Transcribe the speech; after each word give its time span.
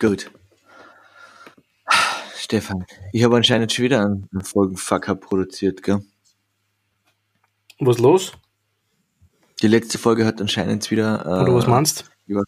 Gut. 0.00 0.30
Stefan, 2.36 2.86
ich 3.12 3.24
habe 3.24 3.36
anscheinend 3.36 3.72
schon 3.72 3.84
wieder 3.84 4.00
einen 4.04 4.42
Folgenfucker 4.42 5.14
produziert, 5.16 5.82
gell? 5.82 6.02
Was 7.80 7.98
los? 7.98 8.32
Die 9.60 9.68
letzte 9.68 9.98
Folge 9.98 10.24
hat 10.24 10.40
anscheinend 10.40 10.90
wieder 10.90 11.24
äh, 11.26 11.42
Oder 11.42 11.54
was 11.54 11.66
meinst? 11.66 12.04
über, 12.26 12.44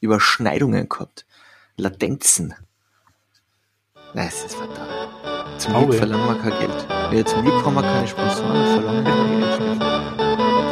Überschneidungen 0.00 0.88
gehabt. 0.88 1.26
Latenzen. 1.76 2.54
Nein, 4.14 4.28
es 4.28 4.44
ist 4.44 4.54
fatal. 4.54 5.58
Zum 5.58 5.74
Glück 5.74 5.94
verlangen 5.94 6.26
wir 6.26 6.38
kein 6.40 6.58
Geld. 6.60 6.86
Ja, 7.12 7.24
zum 7.26 7.42
Glück 7.42 7.64
haben 7.64 7.74
wir 7.74 7.82
keine 7.82 8.08
Sponsoren 8.08 8.66
verlangen 8.66 9.04
kein 9.04 9.40
Geld. 9.40 9.80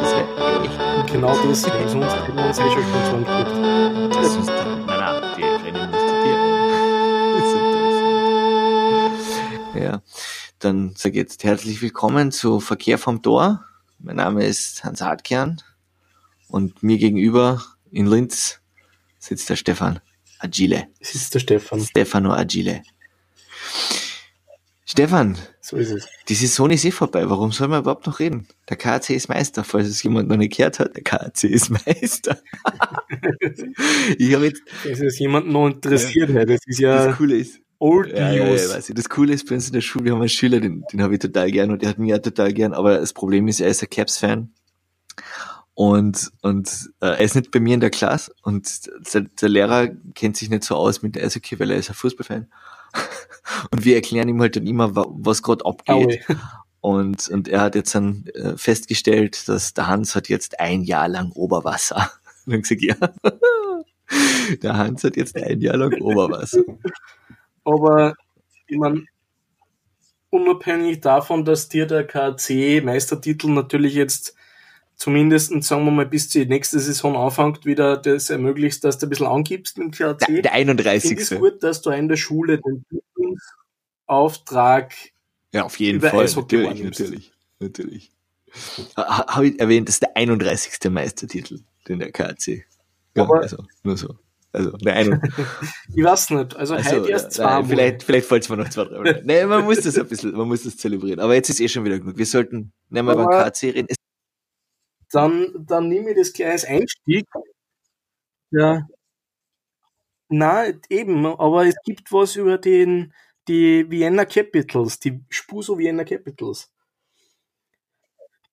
Das 0.01 0.11
wäre 0.11 0.63
echt. 0.63 1.11
Genau 1.11 1.37
deswegen, 1.43 1.89
sonst 1.89 2.15
hätten 2.15 2.35
wir 2.35 2.45
uns 2.45 2.59
eh 2.59 2.71
schon 2.71 2.83
Sponsoren 2.83 3.25
gekriegt. 3.25 4.15
Das 4.15 4.35
ist 4.35 4.52
dann 10.63 10.93
sage 10.95 11.15
ich 11.15 11.17
jetzt 11.17 11.43
herzlich 11.43 11.81
willkommen 11.81 12.31
zu 12.31 12.59
Verkehr 12.59 12.97
vom 12.97 13.21
Tor. 13.21 13.65
Mein 13.99 14.15
Name 14.15 14.45
ist 14.45 14.83
Hans 14.83 15.01
Hartkern 15.01 15.61
und 16.47 16.83
mir 16.83 16.97
gegenüber 16.97 17.63
in 17.91 18.07
Linz 18.07 18.61
sitzt 19.19 19.49
der 19.49 19.57
Stefan 19.57 19.99
Agile. 20.39 20.87
Es 20.99 21.15
ist 21.15 21.33
der 21.33 21.39
Stefan. 21.39 21.81
Stefano 21.81 22.31
Agile. 22.33 22.81
Stefan, 24.85 25.37
So 25.59 25.77
ist 25.77 25.89
es. 25.89 26.07
die 26.29 26.35
Saison 26.35 26.69
ist 26.69 26.85
eh 26.85 26.91
vorbei. 26.91 27.29
Warum 27.29 27.51
soll 27.51 27.67
man 27.67 27.81
überhaupt 27.81 28.05
noch 28.05 28.19
reden? 28.19 28.47
Der 28.69 28.77
KAC 28.77 29.09
ist 29.09 29.27
Meister, 29.27 29.63
falls 29.63 29.87
es 29.87 30.03
jemand 30.03 30.29
noch 30.29 30.37
nicht 30.37 30.55
gehört 30.55 30.79
hat. 30.79 30.95
Der 30.95 31.03
KAC 31.03 31.45
ist 31.45 31.71
Meister. 31.71 32.39
ich 34.17 34.33
habe 34.33 34.45
jetzt, 34.45 34.61
es 34.85 35.19
jemanden 35.19 35.51
noch 35.51 35.67
interessiert 35.67 36.33
hat, 36.33 36.49
das 36.49 36.59
ist 36.65 36.79
ja 36.79 37.07
das 37.07 37.17
Coole 37.17 37.37
ist, 37.37 37.62
Old 37.83 38.11
ja, 38.11 38.31
ja, 38.31 38.43
ja, 38.43 38.45
News. 38.49 38.73
weiß 38.73 38.89
ich. 38.89 38.95
Das 38.95 39.09
Coole 39.09 39.33
ist 39.33 39.47
bei 39.47 39.55
uns 39.55 39.67
in 39.67 39.73
der 39.73 39.81
Schule, 39.81 40.05
wir 40.05 40.11
haben 40.13 40.19
einen 40.21 40.29
Schüler, 40.29 40.59
den, 40.59 40.83
den 40.91 41.01
habe 41.01 41.13
ich 41.13 41.19
total 41.19 41.51
gern 41.51 41.71
und 41.71 41.81
der 41.81 41.89
hat 41.89 41.97
mich 41.99 42.13
auch 42.13 42.19
total 42.19 42.53
gern, 42.53 42.73
aber 42.73 42.97
das 42.97 43.13
Problem 43.13 43.47
ist, 43.47 43.59
er 43.59 43.67
ist 43.67 43.81
ein 43.83 43.89
Caps-Fan 43.89 44.53
und, 45.75 46.31
und 46.41 46.69
äh, 47.01 47.07
er 47.07 47.19
ist 47.19 47.35
nicht 47.35 47.51
bei 47.51 47.59
mir 47.59 47.73
in 47.73 47.79
der 47.79 47.89
Klasse 47.89 48.33
und 48.43 48.89
der, 49.13 49.21
der 49.21 49.49
Lehrer 49.49 49.87
kennt 50.13 50.37
sich 50.37 50.49
nicht 50.49 50.63
so 50.63 50.75
aus 50.75 51.01
mit 51.01 51.15
der 51.15 51.25
Eishockey, 51.25 51.59
weil 51.59 51.71
er 51.71 51.77
ist 51.77 51.89
ein 51.89 51.95
Fußballfan. 51.95 52.47
Und 53.71 53.83
wir 53.83 53.95
erklären 53.95 54.29
ihm 54.29 54.39
halt 54.39 54.55
dann 54.55 54.67
immer, 54.67 54.95
wa- 54.95 55.07
was 55.09 55.41
gerade 55.43 55.65
abgeht. 55.65 56.23
Aue. 56.29 56.37
Und, 56.79 57.27
und 57.29 57.47
er 57.47 57.61
hat 57.61 57.75
jetzt 57.75 57.93
dann 57.95 58.25
äh, 58.35 58.55
festgestellt, 58.55 59.47
dass 59.49 59.73
der 59.73 59.87
Hans 59.87 60.15
hat 60.15 60.29
jetzt 60.29 60.59
ein 60.59 60.83
Jahr 60.83 61.07
lang 61.07 61.31
Oberwasser. 61.31 62.11
Und 62.45 62.53
dann 62.53 62.61
gesagt, 62.61 62.81
ja, 62.81 62.95
der 64.61 64.77
Hans 64.77 65.03
hat 65.03 65.17
jetzt 65.17 65.35
ein 65.35 65.59
Jahr 65.59 65.77
lang 65.77 65.93
Oberwasser. 66.01 66.61
Aber 67.63 68.13
ich 68.67 68.77
meine, 68.77 69.05
unabhängig 70.29 71.01
davon, 71.01 71.45
dass 71.45 71.69
dir 71.69 71.85
der 71.85 72.05
KC-Meistertitel 72.05 73.49
natürlich 73.49 73.93
jetzt 73.93 74.35
zumindest, 74.95 75.51
sagen 75.63 75.85
wir 75.85 75.91
mal, 75.91 76.05
bis 76.05 76.29
die 76.29 76.45
nächste 76.45 76.79
Saison 76.79 77.15
anfängt, 77.17 77.65
wieder 77.65 77.97
das 77.97 78.29
ermöglicht, 78.29 78.83
dass 78.83 78.97
du 78.97 79.05
ein 79.05 79.09
bisschen 79.09 79.27
angibst 79.27 79.77
mit 79.77 79.87
dem 79.87 79.91
Der, 79.91 80.13
KC. 80.15 80.41
der 80.43 80.51
Finde 80.51 80.51
31. 80.51 81.19
es 81.19 81.29
gut, 81.31 81.61
dass 81.63 81.81
du 81.81 81.89
in 81.91 82.07
der 82.07 82.15
Schule 82.17 82.59
den 82.61 82.83
Bildungsauftrag 83.17 84.93
Ja, 85.51 85.63
auf 85.63 85.79
jeden 85.79 85.97
über 85.99 86.09
Fall. 86.09 86.25
Eishockey 86.25 86.57
Natürlich, 86.57 86.77
wahrnimmst. 86.79 86.99
natürlich, 86.99 87.31
natürlich. 87.59 88.11
Ha- 88.97 89.35
Habe 89.35 89.47
ich 89.47 89.59
erwähnt, 89.59 89.87
das 89.87 89.95
ist 89.95 90.03
der 90.03 90.15
31. 90.15 90.91
Meistertitel, 90.91 91.59
den 91.87 91.99
der 91.99 92.11
KC. 92.11 92.65
Ja, 93.15 93.27
also, 93.29 93.57
nur 93.83 93.97
so. 93.97 94.15
Also, 94.53 94.71
eine. 94.85 95.19
Ich 95.95 96.03
weiß 96.03 96.29
nicht, 96.31 96.55
also, 96.55 96.75
Also, 96.75 96.91
heute 96.91 97.09
erst 97.09 97.25
ja, 97.25 97.29
zweimal. 97.31 97.61
nein, 97.61 97.69
vielleicht, 97.69 98.03
vielleicht 98.03 98.27
fällt 98.27 98.43
es 98.43 98.49
mir 98.49 98.57
noch 98.57 98.69
zwei, 98.69 98.85
drei 98.85 98.99
Mal. 98.99 99.21
Nee, 99.25 99.45
man 99.45 99.63
muss 99.65 99.81
das 99.81 99.97
ein 99.97 100.07
bisschen, 100.07 100.31
man 100.35 100.47
muss 100.47 100.63
das 100.63 100.77
zelebrieren. 100.77 101.19
Aber 101.19 101.33
jetzt 101.33 101.49
ist 101.49 101.59
eh 101.59 101.67
schon 101.67 101.83
wieder 101.85 101.99
genug. 101.99 102.17
Wir 102.17 102.25
sollten 102.25 102.71
nicht 102.89 103.03
mehr 103.03 103.13
über 103.13 103.23
Aber- 103.23 103.43
KC 103.51 103.71
reden. 103.71 103.87
Es- 103.89 103.97
Dann, 105.11 105.51
dann 105.67 105.89
nehme 105.89 106.11
ich 106.11 106.17
das 106.17 106.33
gleich 106.33 106.51
als 106.51 106.65
Einstieg. 106.65 107.25
Ja. 108.51 108.87
Nein, 110.29 110.81
eben, 110.89 111.25
aber 111.25 111.65
es 111.67 111.75
gibt 111.83 112.11
was 112.11 112.35
über 112.35 112.57
den, 112.57 113.13
die 113.47 113.89
Vienna 113.89 114.25
Capitals, 114.25 114.99
die 114.99 115.19
Spuso 115.29 115.77
Vienna 115.77 116.03
Capitals. 116.03 116.71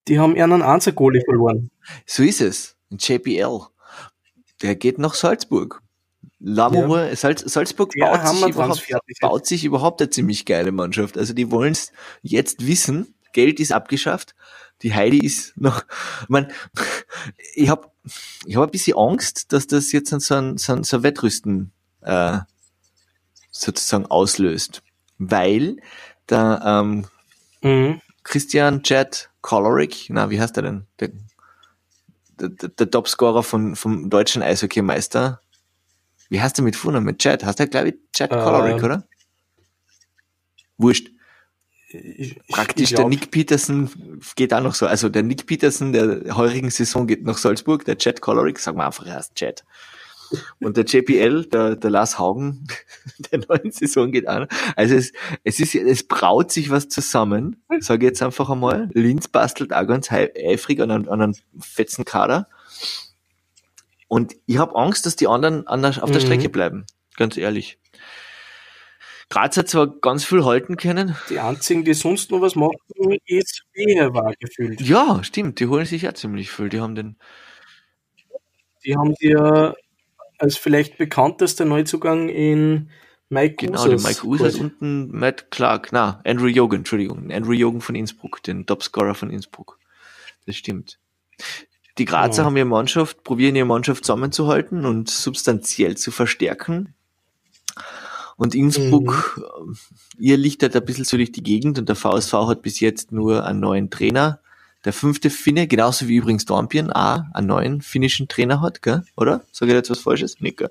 Die 0.09 0.19
haben 0.19 0.34
einen 0.34 0.62
Einser-Goalie 0.62 1.22
verloren. 1.25 1.71
So 2.06 2.22
ist 2.22 2.41
es. 2.41 2.77
Ein 2.91 2.99
JPL. 2.99 3.60
Der 4.62 4.75
geht 4.77 4.99
nach 4.99 5.15
Salzburg. 5.15 5.83
Lamour, 6.41 7.15
Salz, 7.17 7.43
Salzburg 7.43 7.93
baut 7.99 8.27
sich, 8.27 8.49
überhaupt, 8.49 8.89
baut 9.21 9.47
sich 9.47 9.65
überhaupt 9.65 10.01
eine 10.01 10.11
ziemlich 10.11 10.47
geile 10.47 10.73
Mannschaft. 10.73 11.19
Also 11.19 11.34
die 11.34 11.51
wollen 11.51 11.73
es 11.73 11.93
jetzt 12.23 12.67
wissen. 12.67 13.15
Geld 13.33 13.61
ist 13.61 13.73
abgeschafft. 13.73 14.34
Die 14.83 14.95
Heidi 14.95 15.25
ist 15.25 15.56
noch, 15.56 15.84
ich 16.23 16.28
mein, 16.28 16.51
ich 17.55 17.69
habe 17.69 17.91
ich 18.47 18.56
hab 18.56 18.65
ein 18.65 18.71
bisschen 18.71 18.97
Angst, 18.97 19.53
dass 19.53 19.67
das 19.67 19.93
jetzt 19.93 20.09
so 20.09 20.34
ein, 20.34 20.56
so 20.56 20.73
ein, 20.73 20.84
so 20.84 20.97
ein 20.97 21.03
Wettrüsten 21.03 21.73
äh, 22.01 22.39
sozusagen 23.51 24.07
auslöst. 24.07 24.83
Weil 25.19 25.77
der 26.28 26.62
ähm, 26.65 27.07
Mhm. 27.62 28.01
Christian 28.22 28.83
Chad 28.83 29.31
Koloric, 29.41 30.07
na, 30.11 30.31
wie 30.31 30.41
heißt 30.41 30.57
er 30.57 30.62
denn? 30.62 30.87
Der, 30.99 31.11
der, 32.41 32.49
der, 32.49 32.69
der 32.71 32.91
Topscorer 32.91 33.43
von, 33.43 33.77
vom 33.77 34.11
deutschen 34.11 34.43
Eishockeymeister. 34.43 35.41
Wie 36.31 36.41
heißt 36.41 36.59
er 36.59 36.65
mit 36.65 36.77
Vornamen? 36.77 37.19
Chad? 37.19 37.45
Heißt 37.45 37.61
er, 37.61 37.67
glaube 37.67 37.89
ich, 37.91 37.95
Chad 38.15 38.33
Äh, 38.33 38.37
Koloric, 38.37 38.83
oder? 38.83 39.05
Wurscht. 40.79 41.11
Ich, 41.89 42.39
Praktisch 42.49 42.93
ich 42.93 42.97
der 42.97 43.09
Nick 43.09 43.33
Peterson 43.33 43.91
geht 44.37 44.55
auch 44.55 44.63
noch 44.63 44.75
so. 44.75 44.87
Also 44.87 45.09
der 45.09 45.25
Nick 45.25 45.47
Peterson 45.47 45.93
der 45.93 46.37
heurigen 46.37 46.71
Saison 46.71 47.09
geht 47.09 47.25
nach 47.25 47.37
Salzburg, 47.37 47.85
der 47.85 47.99
Chad 47.99 48.21
Koloric, 48.21 48.61
sagen 48.61 48.79
wir 48.79 48.87
einfach 48.87 49.07
erst 49.07 49.35
Chad. 49.35 49.65
Und 50.61 50.77
der 50.77 50.85
JPL, 50.85 51.47
der, 51.47 51.75
der 51.75 51.91
Lars 51.91 52.17
Haugen, 52.17 52.69
der 53.33 53.41
neuen 53.49 53.73
Saison 53.73 54.13
geht 54.13 54.29
an. 54.29 54.47
Also 54.77 54.95
es, 54.95 55.13
es 55.43 55.59
ist, 55.59 55.75
es 55.75 56.07
braut 56.07 56.53
sich 56.53 56.71
was 56.71 56.89
zusammen, 56.89 57.61
sage 57.81 58.07
ich 58.07 58.11
jetzt 58.11 58.23
einfach 58.23 58.49
einmal. 58.49 58.89
Linz 58.95 59.27
bastelt 59.27 59.73
auch 59.73 59.87
ganz 59.89 60.13
eifrig 60.13 60.81
an 60.81 60.93
einem, 60.93 61.09
an 61.09 61.21
einem 61.21 61.35
fetzen 61.59 62.05
Kader. 62.05 62.49
Und 64.10 64.34
ich 64.47 64.59
habe 64.59 64.75
Angst, 64.75 65.06
dass 65.06 65.15
die 65.15 65.28
anderen 65.28 65.69
an 65.69 65.82
der, 65.82 66.03
auf 66.03 66.10
der 66.10 66.21
Mhm. 66.21 66.25
Strecke 66.26 66.48
bleiben. 66.48 66.84
Ganz 67.16 67.37
ehrlich. 67.37 67.78
Graz 69.28 69.56
hat 69.56 69.69
zwar 69.69 69.87
ganz 69.87 70.25
viel 70.25 70.44
halten 70.44 70.76
können. 70.76 71.16
Die 71.28 71.38
einzigen, 71.38 71.84
die 71.84 71.94
sonst 71.94 72.32
noch 72.32 72.41
was 72.41 72.56
machen, 72.56 72.75
ist 73.26 73.62
wer 73.72 74.12
war 74.12 74.34
gefühlt. 74.41 74.81
Ja, 74.81 75.22
stimmt. 75.22 75.60
Die 75.60 75.69
holen 75.69 75.87
sich 75.87 76.03
ja 76.03 76.12
ziemlich 76.12 76.50
viel. 76.50 76.69
Die 76.71 76.81
haben 76.81 76.97
den, 76.97 77.16
Die 78.84 78.97
haben 78.97 79.15
dir 79.15 79.76
als 80.38 80.56
vielleicht 80.56 80.98
bekanntester 80.98 81.65
Neuzugang 81.65 82.28
in 82.28 82.91
Mike 83.28 83.66
Genau, 83.66 83.84
Users 83.84 84.03
den 84.03 84.10
Mike 84.10 84.27
Users 84.27 84.54
quasi. 84.54 84.60
und 84.65 84.81
den 84.81 85.10
Matt 85.12 85.53
Clark. 85.53 85.91
Na, 85.92 86.21
Andrew 86.25 86.48
Jogen, 86.48 86.78
Entschuldigung. 86.78 87.31
Andrew 87.31 87.53
Jogen 87.53 87.81
von 87.81 87.94
Innsbruck, 87.94 88.42
den 88.42 88.66
Topscorer 88.66 89.15
von 89.15 89.31
Innsbruck. 89.31 89.78
Das 90.47 90.56
stimmt. 90.56 90.98
Die 92.00 92.06
Grazer 92.06 92.43
Ja. 92.43 92.47
haben 92.47 92.56
ihre 92.56 92.65
Mannschaft, 92.65 93.25
probieren 93.25 93.55
ihre 93.56 93.66
Mannschaft 93.66 94.06
zusammenzuhalten 94.06 94.87
und 94.87 95.11
substanziell 95.11 95.99
zu 95.99 96.11
verstärken. 96.11 96.94
Und 98.38 98.55
Innsbruck, 98.55 99.34
Mhm. 99.37 99.75
äh, 100.19 100.22
ihr 100.22 100.37
liegt 100.39 100.62
halt 100.62 100.75
ein 100.75 100.83
bisschen 100.87 101.05
so 101.05 101.19
durch 101.19 101.31
die 101.31 101.43
Gegend 101.43 101.78
und 101.78 101.91
der 101.91 101.97
VSV 101.97 102.33
hat 102.49 102.62
bis 102.62 102.81
jetzt 102.81 103.12
nur 103.12 103.44
einen 103.44 103.60
neuen 103.60 103.91
Trainer. 103.91 104.41
Der 104.87 104.94
fünfte 104.94 105.28
Finne, 105.28 105.66
genauso 105.69 106.09
wie 106.09 106.16
übrigens 106.16 106.47
Dornbirn, 106.47 106.91
auch 106.91 107.21
einen 107.34 107.49
neuen 107.49 107.83
finnischen 107.83 108.28
Trainer 108.28 108.62
hat, 108.62 108.81
gell? 108.81 109.05
oder? 109.15 109.44
Sage 109.53 109.72
ich 109.72 109.77
jetzt 109.77 109.91
was 109.91 110.00
Falsches? 110.00 110.41
Nicht, 110.41 110.56
gell? 110.56 110.71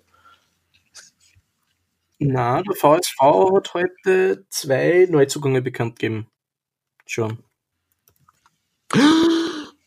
Na, 2.18 2.64
der 2.64 2.76
VSV 2.76 3.20
hat 3.56 3.76
heute 3.76 4.46
zwei 4.50 5.08
Neuzugänge 5.08 5.62
bekannt 5.62 6.00
gegeben. 6.00 6.26
Schon. 7.06 7.38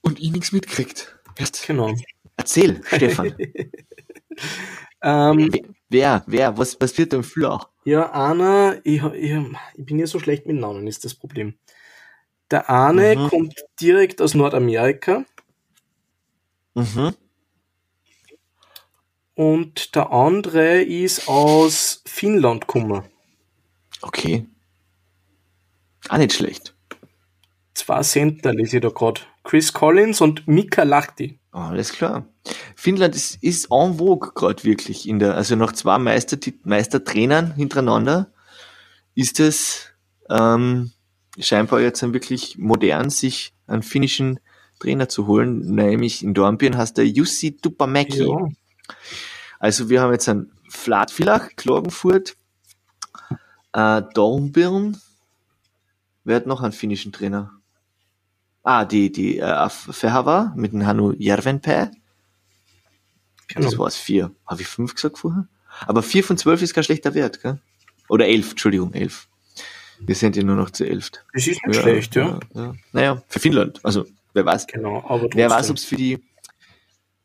Und 0.03 0.21
ich 0.21 0.31
nichts 0.31 0.53
mitkriegt. 0.53 1.17
Erst 1.43 1.67
Genau. 1.67 1.95
Erzähl, 2.37 2.81
Stefan. 2.85 3.35
Ähm, 5.05 5.51
Wer, 5.89 6.23
wer, 6.29 6.57
was, 6.57 6.81
was 6.81 6.97
wird 6.97 7.13
denn 7.13 7.25
Flach? 7.25 7.69
ja, 7.85 8.13
einer, 8.13 8.81
ich, 8.85 9.03
ich, 9.03 9.33
ich 9.75 9.85
bin 9.85 9.99
ja 9.99 10.07
so 10.07 10.21
schlecht 10.21 10.47
mit 10.47 10.57
Namen, 10.57 10.87
ist 10.87 11.05
das 11.05 11.15
Problem. 11.15 11.55
Der 12.53 12.71
eine 12.71 13.17
Mhm. 13.17 13.29
kommt 13.29 13.65
direkt 13.81 14.23
aus 14.23 14.35
Nordamerika 14.35 15.25
Mhm. 16.75 17.15
und 19.35 19.95
der 19.97 20.13
andere 20.13 20.83
ist 20.83 21.27
aus 21.29 22.03
Finnland 22.07 22.69
gekommen. 22.69 23.03
Okay. 24.03 24.47
Auch 26.09 26.19
nicht 26.19 26.33
schlecht. 26.33 26.75
zwei 27.75 28.03
Center, 28.03 28.55
lese 28.55 28.77
ich 28.77 28.83
da 28.83 28.89
gerade. 28.91 29.21
Chris 29.45 29.73
Collins 29.73 30.21
und 30.21 30.47
Mika 30.47 30.85
Lahti. 30.85 31.39
Oh, 31.53 31.59
alles 31.59 31.93
klar. 31.93 32.27
Finnland 32.77 33.15
ist, 33.15 33.43
ist 33.43 33.67
en 33.71 33.99
vogue 33.99 34.33
gerade 34.35 34.65
wirklich 34.65 35.09
in 35.09 35.19
der, 35.19 35.35
also 35.35 35.57
nach 35.57 35.73
zwei 35.73 35.99
Meister, 35.99 36.39
Meistertrainern 36.65 37.55
hintereinander 37.55 38.33
ist 39.15 39.41
es 39.41 39.93
ähm, 40.31 40.93
scheinbar 41.39 41.81
jetzt 41.81 42.03
dann 42.03 42.15
wirklich 42.15 42.59
modern, 42.59 43.11
sich 43.11 43.55
einen 43.67 43.83
finnischen 43.83 44.41
Trainer 44.81 45.09
zu 45.09 45.27
holen, 45.27 45.75
nämlich 45.75 46.23
in 46.23 46.35
Dornbirn 46.35 46.77
heißt 46.77 46.97
der 46.97 47.07
Jussi 47.07 47.57
Tupamäki. 47.57 48.27
Ja. 48.27 48.49
Also 49.59 49.89
wir 49.89 50.01
haben 50.01 50.13
jetzt 50.13 50.29
einen 50.29 50.51
Flatvillach, 50.69 51.51
Klagenfurt, 51.57 52.37
äh, 53.73 54.03
Dornbirn. 54.15 54.97
Wer 56.25 56.37
hat 56.37 56.47
noch 56.47 56.63
einen 56.63 56.73
finnischen 56.73 57.13
Trainer? 57.13 57.62
Ah, 58.63 58.85
die, 58.85 59.11
die 59.11 59.39
äh, 59.39 59.69
Ferhava 59.69 60.53
mit 60.57 60.73
dem 60.73 60.87
Hanu 60.87 61.13
Järvenpää. 61.13 61.91
Genau. 63.49 63.67
Das 63.67 63.79
war's 63.79 63.97
vier. 63.97 64.31
Habe 64.47 64.63
ich 64.63 64.69
fünf 64.69 64.95
gesagt 64.95 65.19
vorher? 65.19 65.49
Aber 65.87 66.03
vier 66.03 66.23
von 66.23 66.39
zwölf 66.39 66.63
ist 66.63 66.75
kein 66.75 66.85
schlechter 66.85 67.15
Wert, 67.15 67.43
gell? 67.43 67.61
Oder 68.09 68.27
elf, 68.27 68.51
Entschuldigung, 68.51 68.93
elf. 68.93 69.29
Wir 70.01 70.15
sind 70.15 70.37
ja 70.37 70.43
nur 70.43 70.57
noch 70.57 70.71
zu 70.71 70.85
elf. 70.85 71.11
Das 71.33 71.47
ist 71.47 71.65
nicht 71.67 71.77
ja, 71.77 71.83
schlecht, 71.83 72.15
ja. 72.17 72.41
ja. 72.55 72.63
ja. 72.63 72.75
Naja, 72.93 73.23
für 73.29 73.41
Finnland. 73.41 73.81
Also, 73.83 74.07
wer 74.33 74.45
weiß. 74.45 74.67
Genau, 74.67 75.05
aber 75.07 75.29
Wer 75.33 75.51
weiß, 75.51 75.71
ob 75.71 75.77
es 75.77 75.85
für 75.85 75.97
die, 75.97 76.19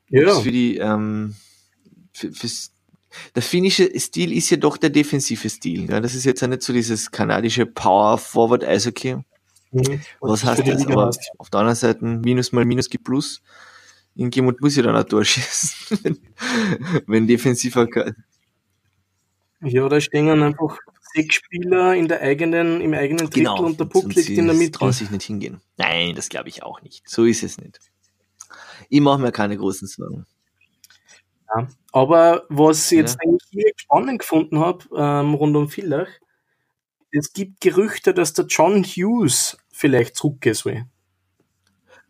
ja. 0.09 0.39
für 0.39 0.51
die, 0.51 0.77
ähm, 0.77 1.35
für, 2.13 2.31
fürs, 2.31 2.71
der 3.35 3.41
finnische 3.41 3.89
Stil 3.99 4.31
ist 4.31 4.49
ja 4.49 4.57
doch 4.57 4.77
der 4.77 4.89
defensive 4.89 5.49
Stil. 5.49 5.89
Ja? 5.89 5.99
Das 5.99 6.13
ist 6.13 6.25
jetzt 6.25 6.41
ja 6.41 6.47
nicht 6.47 6.61
so 6.61 6.73
dieses 6.73 7.11
kanadische 7.11 7.65
Power 7.65 8.17
Forward 8.17 8.63
Eishockey. 8.63 9.17
Mhm. 9.71 10.01
Was 10.21 10.43
heißt 10.43 10.67
das? 10.67 10.87
Aber 10.87 11.07
hast. 11.07 11.31
auf 11.37 11.49
der 11.49 11.59
anderen 11.59 11.75
Seite 11.75 12.05
Minus 12.05 12.51
mal 12.51 12.65
Minus 12.65 12.89
gibt 12.89 13.05
Plus. 13.05 13.41
Irgendjemand 14.15 14.61
muss 14.61 14.75
ja 14.75 14.83
dann 14.83 14.95
ein 14.95 15.07
Tor 15.07 15.23
schießen, 15.23 16.17
wenn 17.07 17.27
defensiver 17.27 17.87
ja, 19.61 19.89
da 19.89 19.99
stehen 19.99 20.29
einfach 20.29 20.77
sechs 21.13 21.35
Spieler 21.35 21.95
in 21.95 22.07
der 22.07 22.21
eigenen, 22.21 22.81
im 22.81 22.93
eigenen 22.93 23.25
Drittel 23.25 23.39
genau. 23.39 23.63
und 23.63 23.79
der 23.79 23.85
Puck 23.85 24.13
liegt 24.13 24.29
in 24.29 24.45
der 24.45 24.55
Mitte. 24.55 24.71
trauen 24.71 24.91
sich 24.91 25.09
nicht 25.09 25.23
hingehen. 25.23 25.61
Nein, 25.77 26.15
das 26.15 26.29
glaube 26.29 26.49
ich 26.49 26.63
auch 26.63 26.81
nicht. 26.81 27.07
So 27.09 27.25
ist 27.25 27.43
es 27.43 27.57
nicht. 27.57 27.79
Ich 28.89 29.01
mache 29.01 29.19
mir 29.19 29.31
keine 29.31 29.57
großen 29.57 29.87
Sorgen. 29.87 30.25
Ja, 31.55 31.67
aber 31.91 32.43
was 32.49 32.91
ich 32.91 32.99
jetzt 32.99 33.15
ja. 33.15 33.27
eigentlich 33.29 33.47
hier 33.49 33.71
spannend 33.75 34.19
gefunden 34.19 34.59
habe, 34.59 34.85
ähm, 34.95 35.33
rund 35.33 35.55
um 35.55 35.69
Villach, 35.69 36.09
es 37.11 37.33
gibt 37.33 37.61
Gerüchte, 37.61 38.13
dass 38.13 38.33
der 38.33 38.45
John 38.45 38.83
Hughes 38.83 39.57
vielleicht 39.71 40.15
zurückgehen 40.15 40.55
soll. 40.55 40.85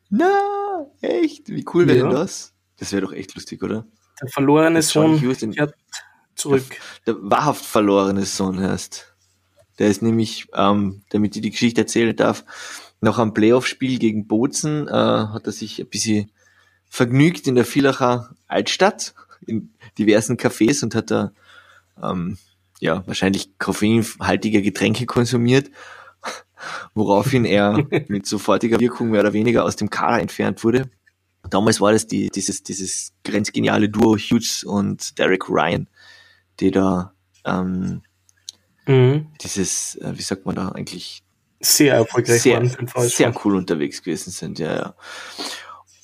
Na, 0.09 0.85
echt? 1.01 1.49
Wie 1.49 1.65
cool 1.73 1.87
wäre 1.87 1.97
ja. 1.99 2.03
denn 2.05 2.13
das? 2.13 2.53
Das 2.77 2.91
wäre 2.91 3.01
doch 3.01 3.13
echt 3.13 3.35
lustig, 3.35 3.61
oder? 3.63 3.85
Der 4.21 4.29
verlorene 4.29 4.81
Sohn 4.81 5.21
Hughes, 5.21 5.39
den, 5.39 5.55
zurück. 6.35 6.63
Der, 7.05 7.15
der 7.15 7.23
wahrhaft 7.23 7.65
verlorene 7.65 8.25
Sohn 8.25 8.59
heißt. 8.59 9.13
Der 9.79 9.89
ist 9.89 10.01
nämlich, 10.01 10.47
ähm, 10.53 11.03
damit 11.09 11.35
ich 11.35 11.41
die 11.41 11.51
Geschichte 11.51 11.81
erzählen 11.81 12.15
darf, 12.15 12.43
nach 12.99 13.19
einem 13.19 13.33
Playoff-Spiel 13.33 13.99
gegen 13.99 14.27
Bozen 14.27 14.87
äh, 14.87 14.91
hat 14.91 15.45
er 15.45 15.51
sich 15.51 15.79
ein 15.79 15.87
bisschen 15.87 16.31
vergnügt 16.89 17.45
in 17.47 17.55
der 17.55 17.65
Villacher 17.65 18.35
Altstadt, 18.47 19.13
in 19.45 19.73
diversen 19.97 20.37
Cafés 20.37 20.83
und 20.83 20.95
hat 20.95 21.11
da 21.11 21.31
ähm, 22.01 22.37
ja 22.79 23.05
wahrscheinlich 23.07 23.57
koffeinhaltige 23.57 24.61
Getränke 24.61 25.05
konsumiert, 25.05 25.71
woraufhin 26.93 27.45
er 27.45 27.87
mit 28.07 28.25
sofortiger 28.25 28.79
Wirkung 28.79 29.09
mehr 29.09 29.21
oder 29.21 29.33
weniger 29.33 29.63
aus 29.63 29.75
dem 29.75 29.89
Kader 29.89 30.21
entfernt 30.21 30.63
wurde. 30.63 30.89
Damals 31.49 31.79
war 31.79 31.91
das 31.91 32.07
die, 32.07 32.29
dieses, 32.29 32.63
dieses 32.63 33.13
grenzgeniale 33.23 33.89
Duo 33.89 34.17
Hughes 34.17 34.63
und 34.63 35.17
Derek 35.17 35.49
Ryan, 35.49 35.87
die 36.59 36.71
da 36.71 37.13
ähm, 37.45 38.01
mhm. 38.85 39.27
dieses, 39.41 39.95
äh, 39.95 40.13
wie 40.15 40.21
sagt 40.21 40.45
man 40.45 40.55
da 40.55 40.69
eigentlich, 40.69 41.23
sehr 41.59 41.95
erfolgreich 41.95 42.41
sehr, 42.41 42.61
waren, 42.61 43.09
sehr 43.09 43.33
cool 43.43 43.55
unterwegs 43.55 44.03
gewesen 44.03 44.29
sind, 44.29 44.59
ja, 44.59 44.75
ja. 44.75 44.95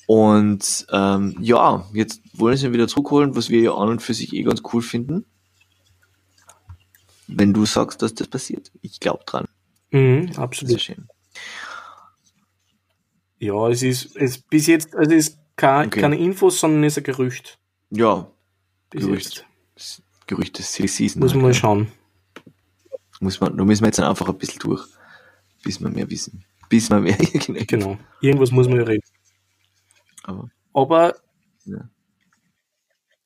Und 0.06 0.86
ähm, 0.92 1.36
ja, 1.40 1.86
jetzt 1.94 2.20
wollen 2.34 2.56
sie 2.56 2.66
ihn 2.66 2.72
wieder 2.72 2.88
zurückholen, 2.88 3.36
was 3.36 3.48
wir 3.50 3.60
ja 3.60 3.74
an 3.74 3.88
und 3.88 4.02
für 4.02 4.14
sich 4.14 4.32
eh 4.32 4.42
ganz 4.42 4.62
cool 4.72 4.82
finden. 4.82 5.24
Wenn 7.26 7.52
du 7.52 7.64
sagst, 7.64 8.02
dass 8.02 8.14
das 8.14 8.28
passiert. 8.28 8.70
Ich 8.82 9.00
glaube 9.00 9.24
dran. 9.24 9.46
Mhm, 9.90 10.32
absolut. 10.36 10.80
schön. 10.80 11.08
Ja, 13.38 13.68
es 13.68 13.82
ist 13.82 14.16
es 14.16 14.38
bis 14.38 14.66
jetzt, 14.66 14.94
also 14.94 15.12
es 15.12 15.28
ist 15.28 15.38
kein, 15.56 15.86
okay. 15.86 16.00
keine 16.00 16.18
Infos, 16.18 16.60
sondern 16.60 16.84
es 16.84 16.94
ist 16.94 16.98
ein 16.98 17.04
Gerücht. 17.04 17.58
Ja, 17.90 18.30
bis 18.90 19.04
Gerücht. 19.04 19.46
Jetzt. 19.76 20.02
Gerüchte 20.26 20.62
Silly 20.62 20.88
Season. 20.88 21.20
Muss 21.20 21.34
man 21.34 21.42
mal 21.42 21.54
schauen. 21.54 21.88
Muss 23.20 23.40
man, 23.40 23.56
da 23.56 23.64
müssen 23.64 23.82
wir 23.82 23.88
jetzt 23.88 24.00
einfach 24.00 24.28
ein 24.28 24.38
bisschen 24.38 24.60
durch, 24.60 24.86
bis 25.62 25.80
wir 25.80 25.90
mehr 25.90 26.08
wissen. 26.10 26.44
Bis 26.68 26.90
wir 26.90 27.00
mehr. 27.00 27.16
genau. 27.66 27.98
Irgendwas 28.20 28.50
muss 28.50 28.68
man 28.68 28.78
ja 28.78 28.84
reden. 28.84 29.04
Aber, 30.22 30.48
Aber 30.72 31.14
ja. 31.66 31.88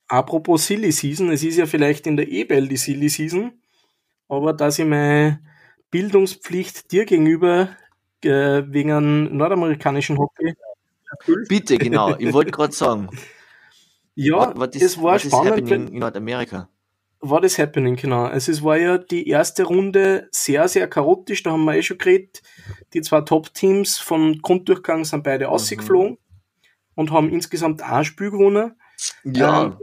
apropos 0.07 0.67
Silly 0.67 0.91
Season, 0.91 1.29
es 1.31 1.43
ist 1.43 1.57
ja 1.57 1.65
vielleicht 1.65 2.05
in 2.07 2.17
der 2.17 2.27
E-Bell 2.27 2.67
die 2.67 2.77
Silly 2.77 3.09
Season, 3.09 3.53
aber 4.29 4.53
dass 4.53 4.79
ich 4.79 4.85
meine 4.85 5.41
Bildungspflicht 5.91 6.91
dir 6.91 7.05
gegenüber 7.05 7.69
äh, 8.23 8.63
wegen 8.65 8.91
einem 8.91 9.35
nordamerikanischen 9.35 10.17
Hockey 10.17 10.55
Bitte, 11.47 11.77
genau. 11.77 12.15
Ich 12.17 12.31
wollte 12.33 12.51
gerade 12.51 12.71
sagen. 12.71 13.09
Ja, 14.15 14.53
was 14.55 14.75
ist, 14.75 14.83
es 14.83 14.97
war 15.01 15.15
was 15.15 15.23
spannend. 15.23 15.71
in 15.71 15.97
Nordamerika? 15.97 16.69
war 17.21 17.41
das 17.41 17.57
Happening, 17.57 17.95
genau. 17.95 18.23
Also 18.23 18.51
es 18.51 18.63
war 18.63 18.77
ja 18.77 18.97
die 18.97 19.27
erste 19.27 19.63
Runde 19.63 20.29
sehr, 20.31 20.67
sehr 20.67 20.89
chaotisch, 20.89 21.43
da 21.43 21.51
haben 21.51 21.65
wir 21.65 21.75
eh 21.75 21.83
schon 21.83 21.97
geredet. 21.97 22.41
Die 22.93 23.01
zwei 23.01 23.21
Top-Teams 23.21 23.97
vom 23.97 24.41
Grunddurchgang 24.41 25.03
sind 25.03 25.23
beide 25.23 25.47
mhm. 25.47 25.51
ausgeflogen 25.51 26.17
und 26.95 27.11
haben 27.11 27.29
insgesamt 27.29 27.81
ein 27.81 28.05
Spiel 28.05 28.31
gewonnen. 28.31 28.73
Ja. 29.23 29.65
Ähm, 29.65 29.77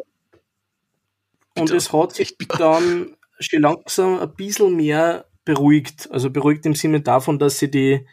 und 1.59 1.71
es 1.71 1.93
hat 1.93 2.15
sich 2.15 2.37
dann 2.39 3.17
schon 3.39 3.63
langsam 3.63 4.19
ein 4.19 4.35
bisschen 4.35 4.77
mehr 4.77 5.27
beruhigt. 5.45 6.09
Also 6.11 6.31
beruhigt 6.31 6.67
im 6.67 6.75
Sinne 6.75 7.01
davon, 7.01 7.39
dass 7.39 7.59
sie 7.59 7.71
die 7.71 8.07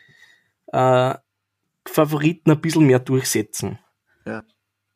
äh, 0.72 1.16
Favoriten 1.86 2.52
ein 2.52 2.62
bisschen 2.62 2.86
mehr 2.86 3.00
durchsetzen. 3.00 3.80
Ja. 4.26 4.44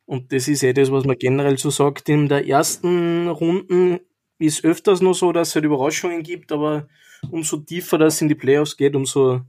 Und 0.06 0.31
das 0.31 0.47
ist 0.47 0.63
eh 0.63 0.74
das, 0.74 0.91
was 0.91 1.03
man 1.03 1.18
generell 1.18 1.57
so 1.57 1.69
sagt. 1.69 2.07
In 2.09 2.29
der 2.29 2.47
ersten 2.47 3.27
Runden 3.27 4.00
ist 4.39 4.63
öfters 4.63 5.01
nur 5.01 5.13
so, 5.13 5.31
dass 5.31 5.50
es 5.50 5.56
halt 5.56 5.65
Überraschungen 5.65 6.24
gibt, 6.24 6.51
aber 6.51 6.88
umso 7.29 7.57
tiefer 7.57 7.98
das 7.98 8.22
in 8.22 8.29
die 8.29 8.36
Playoffs 8.36 8.77
geht, 8.77 8.96
umso 8.96 9.41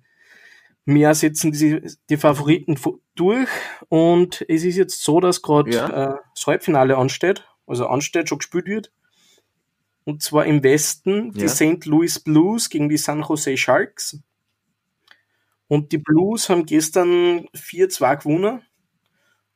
mehr 0.85 1.15
setzen 1.15 1.53
die, 1.53 1.83
die 2.09 2.17
Favoriten 2.17 2.77
durch. 3.15 3.49
Und 3.89 4.45
es 4.49 4.65
ist 4.65 4.77
jetzt 4.77 5.05
so, 5.05 5.21
dass 5.21 5.43
gerade 5.43 5.71
ja. 5.71 5.89
äh, 5.89 6.17
das 6.35 6.47
Halbfinale 6.47 6.97
ansteht, 6.97 7.47
also 7.67 7.87
ansteht, 7.87 8.29
schon 8.29 8.39
gespielt 8.39 8.67
wird. 8.67 8.91
Und 10.09 10.23
zwar 10.23 10.47
im 10.47 10.63
Westen 10.63 11.33
ja. 11.35 11.43
die 11.43 11.49
St. 11.49 11.85
Louis 11.85 12.19
Blues 12.19 12.71
gegen 12.71 12.89
die 12.89 12.97
San 12.97 13.21
Jose 13.21 13.59
Sharks. 13.59 14.19
Und 15.67 15.93
die 15.93 15.99
Blues 15.99 16.49
haben 16.49 16.65
gestern 16.65 17.47
4-2 17.49 18.23
gewonnen 18.23 18.63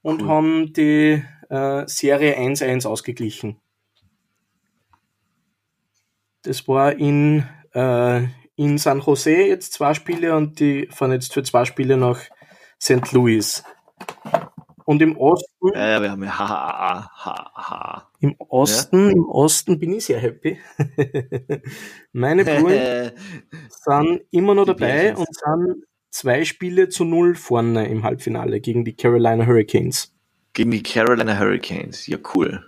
und 0.03 0.21
cool. 0.21 0.29
haben 0.29 0.73
die 0.75 1.25
äh, 1.49 1.87
Serie 1.87 2.39
1-1 2.39 2.87
ausgeglichen. 2.87 3.63
Das 6.43 6.69
war 6.69 6.99
in, 6.99 7.49
äh, 7.73 8.25
in 8.55 8.77
San 8.77 9.01
Jose 9.01 9.31
jetzt 9.31 9.73
zwei 9.73 9.95
Spiele 9.95 10.37
und 10.37 10.61
die 10.61 10.87
fahren 10.91 11.13
jetzt 11.13 11.33
für 11.33 11.43
zwei 11.43 11.65
Spiele 11.65 11.97
nach 11.97 12.21
St. 12.79 13.11
Louis. 13.13 13.65
Und 14.85 15.03
im 15.03 15.17
Osten. 15.17 15.71
Ja, 15.75 16.03
wir 16.03 16.11
haben 16.11 16.25
ja 16.25 16.39
ha, 16.39 16.49
ha, 16.49 17.11
ha, 17.15 17.53
ha. 17.55 18.11
Im 18.21 18.35
Osten, 18.39 19.07
ja? 19.07 19.13
im 19.13 19.29
Osten 19.29 19.79
bin 19.79 19.93
ich 19.93 20.07
sehr 20.07 20.19
happy. 20.19 20.59
Meine 22.13 22.45
Brunnen 22.45 23.13
sind 23.69 24.23
immer 24.31 24.55
noch 24.55 24.67
dabei 24.67 25.17
und 25.17 25.29
sind 25.35 25.85
zwei 26.11 26.45
Spiele 26.45 26.89
zu 26.89 27.05
null 27.05 27.35
vorne 27.35 27.89
im 27.89 28.03
Halbfinale 28.03 28.61
gegen 28.61 28.85
die 28.85 28.95
Carolina 28.95 29.47
Hurricanes. 29.47 30.15
Gegen 30.53 30.71
die 30.71 30.83
Carolina 30.83 31.39
Hurricanes, 31.39 32.07
ja 32.07 32.19
cool. 32.35 32.65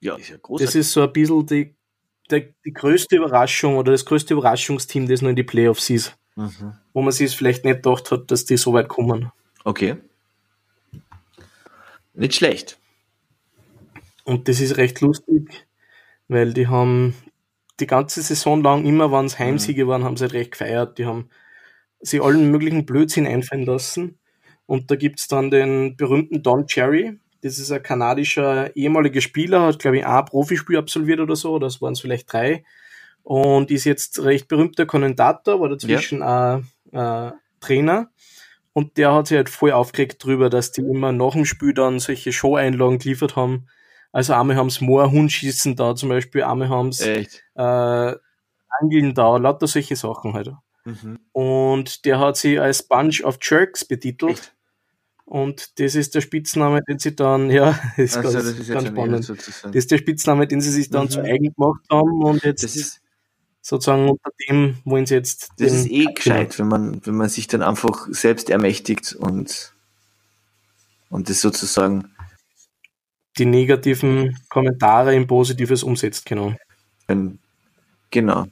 Ja, 0.00 0.16
ist 0.16 0.28
ja 0.28 0.36
großartig. 0.36 0.66
Das 0.66 0.74
ist 0.74 0.92
so 0.92 1.02
ein 1.02 1.12
bisschen 1.12 1.46
die, 1.46 1.74
die, 2.30 2.54
die 2.64 2.72
größte 2.72 3.16
Überraschung 3.16 3.76
oder 3.76 3.92
das 3.92 4.04
größte 4.04 4.34
Überraschungsteam, 4.34 5.08
das 5.08 5.22
noch 5.22 5.30
in 5.30 5.36
die 5.36 5.42
Playoffs 5.42 5.90
ist. 5.90 6.16
Mhm. 6.36 6.74
Wo 6.92 7.02
man 7.02 7.12
sich 7.12 7.36
vielleicht 7.36 7.64
nicht 7.64 7.82
gedacht 7.82 8.10
hat, 8.10 8.30
dass 8.30 8.44
die 8.44 8.56
so 8.56 8.72
weit 8.72 8.88
kommen. 8.88 9.32
Okay. 9.64 9.96
Nicht 12.18 12.34
schlecht. 12.34 12.78
Und 14.24 14.48
das 14.48 14.60
ist 14.60 14.76
recht 14.76 15.00
lustig, 15.00 15.66
weil 16.26 16.52
die 16.52 16.66
haben 16.66 17.14
die 17.78 17.86
ganze 17.86 18.22
Saison 18.22 18.60
lang 18.62 18.84
immer, 18.84 19.12
wenn 19.12 19.26
es 19.26 19.38
Heimsiege 19.38 19.84
mhm. 19.84 19.88
waren, 19.88 20.04
haben 20.04 20.16
sie 20.16 20.24
halt 20.24 20.34
recht 20.34 20.50
gefeiert. 20.50 20.98
Die 20.98 21.06
haben 21.06 21.30
sie 22.00 22.20
allen 22.20 22.50
möglichen 22.50 22.84
Blödsinn 22.84 23.26
einfallen 23.26 23.64
lassen. 23.64 24.18
Und 24.66 24.90
da 24.90 24.96
gibt's 24.96 25.28
dann 25.28 25.52
den 25.52 25.96
berühmten 25.96 26.42
Don 26.42 26.66
Cherry. 26.66 27.20
Das 27.42 27.58
ist 27.58 27.70
ein 27.70 27.84
kanadischer 27.84 28.74
ehemaliger 28.76 29.20
Spieler, 29.20 29.62
hat, 29.62 29.78
glaube 29.78 29.98
ich, 29.98 30.06
ein 30.06 30.24
Profispiel 30.24 30.76
absolviert 30.76 31.20
oder 31.20 31.36
so, 31.36 31.60
das 31.60 31.80
waren 31.80 31.92
es 31.92 32.00
vielleicht 32.00 32.32
drei. 32.32 32.64
Und 33.22 33.70
ist 33.70 33.84
jetzt 33.84 34.24
recht 34.24 34.48
berühmter 34.48 34.86
Kommentator, 34.86 35.60
war 35.60 35.68
dazwischen 35.68 36.18
ja. 36.18 36.62
ein, 36.92 37.32
Trainer. 37.60 38.10
Und 38.78 38.96
der 38.96 39.12
hat 39.12 39.26
sich 39.26 39.36
halt 39.36 39.48
voll 39.48 39.72
aufgeregt 39.72 40.24
drüber, 40.24 40.50
dass 40.50 40.70
die 40.70 40.82
immer 40.82 41.10
nach 41.10 41.32
dem 41.32 41.44
Spiel 41.44 41.74
dann 41.74 41.98
solche 41.98 42.30
Show-Einlagen 42.30 43.00
geliefert 43.00 43.34
haben. 43.34 43.66
Also 44.12 44.34
einmal 44.34 44.54
haben 44.54 44.70
sie 44.70 44.84
Moorhundschießen 44.84 45.74
da 45.74 45.96
zum 45.96 46.10
Beispiel, 46.10 46.44
einmal 46.44 46.68
haben 46.68 46.92
sie 46.92 47.26
äh, 47.56 48.14
Angeln 48.80 49.14
da, 49.14 49.36
lauter 49.36 49.66
solche 49.66 49.96
Sachen 49.96 50.32
halt. 50.34 50.52
Mhm. 50.84 51.18
Und 51.32 52.04
der 52.04 52.20
hat 52.20 52.36
sie 52.36 52.60
als 52.60 52.84
Bunch 52.84 53.24
of 53.24 53.38
Jerks 53.42 53.84
betitelt. 53.84 54.30
Echt? 54.38 54.54
Und 55.24 55.80
das 55.80 55.96
ist 55.96 56.14
der 56.14 56.20
Spitzname, 56.20 56.80
den 56.88 57.00
sie 57.00 57.16
dann, 57.16 57.50
ja, 57.50 57.76
ist 57.96 58.16
also, 58.16 58.32
ganz, 58.32 58.44
das 58.44 58.60
ist 58.60 58.70
ganz 58.70 58.86
spannend. 58.86 59.28
Das 59.28 59.74
ist 59.74 59.90
der 59.90 59.98
Spitzname, 59.98 60.46
den 60.46 60.60
sie 60.60 60.70
sich 60.70 60.88
dann 60.88 61.06
mhm. 61.06 61.10
zu 61.10 61.20
eigen 61.22 61.52
gemacht 61.52 61.82
haben 61.90 62.22
und 62.22 62.44
jetzt 62.44 62.62
das 62.62 62.76
ist, 62.76 63.00
sozusagen 63.68 64.08
unter 64.08 64.30
dem 64.48 64.78
wollen 64.84 65.04
sie 65.04 65.14
jetzt. 65.14 65.50
Das 65.58 65.72
ist 65.72 65.90
eh 65.90 66.06
gescheit, 66.06 66.58
wenn 66.58 66.68
man, 66.68 67.04
wenn 67.04 67.14
man 67.14 67.28
sich 67.28 67.48
dann 67.48 67.60
einfach 67.60 68.06
selbst 68.10 68.48
ermächtigt 68.48 69.12
und, 69.12 69.74
und 71.10 71.28
das 71.28 71.42
sozusagen 71.42 72.14
die 73.36 73.44
negativen 73.44 74.38
Kommentare 74.48 75.14
in 75.14 75.26
Positives 75.26 75.82
umsetzt, 75.82 76.24
genau. 76.24 76.54
Genau. 78.10 78.46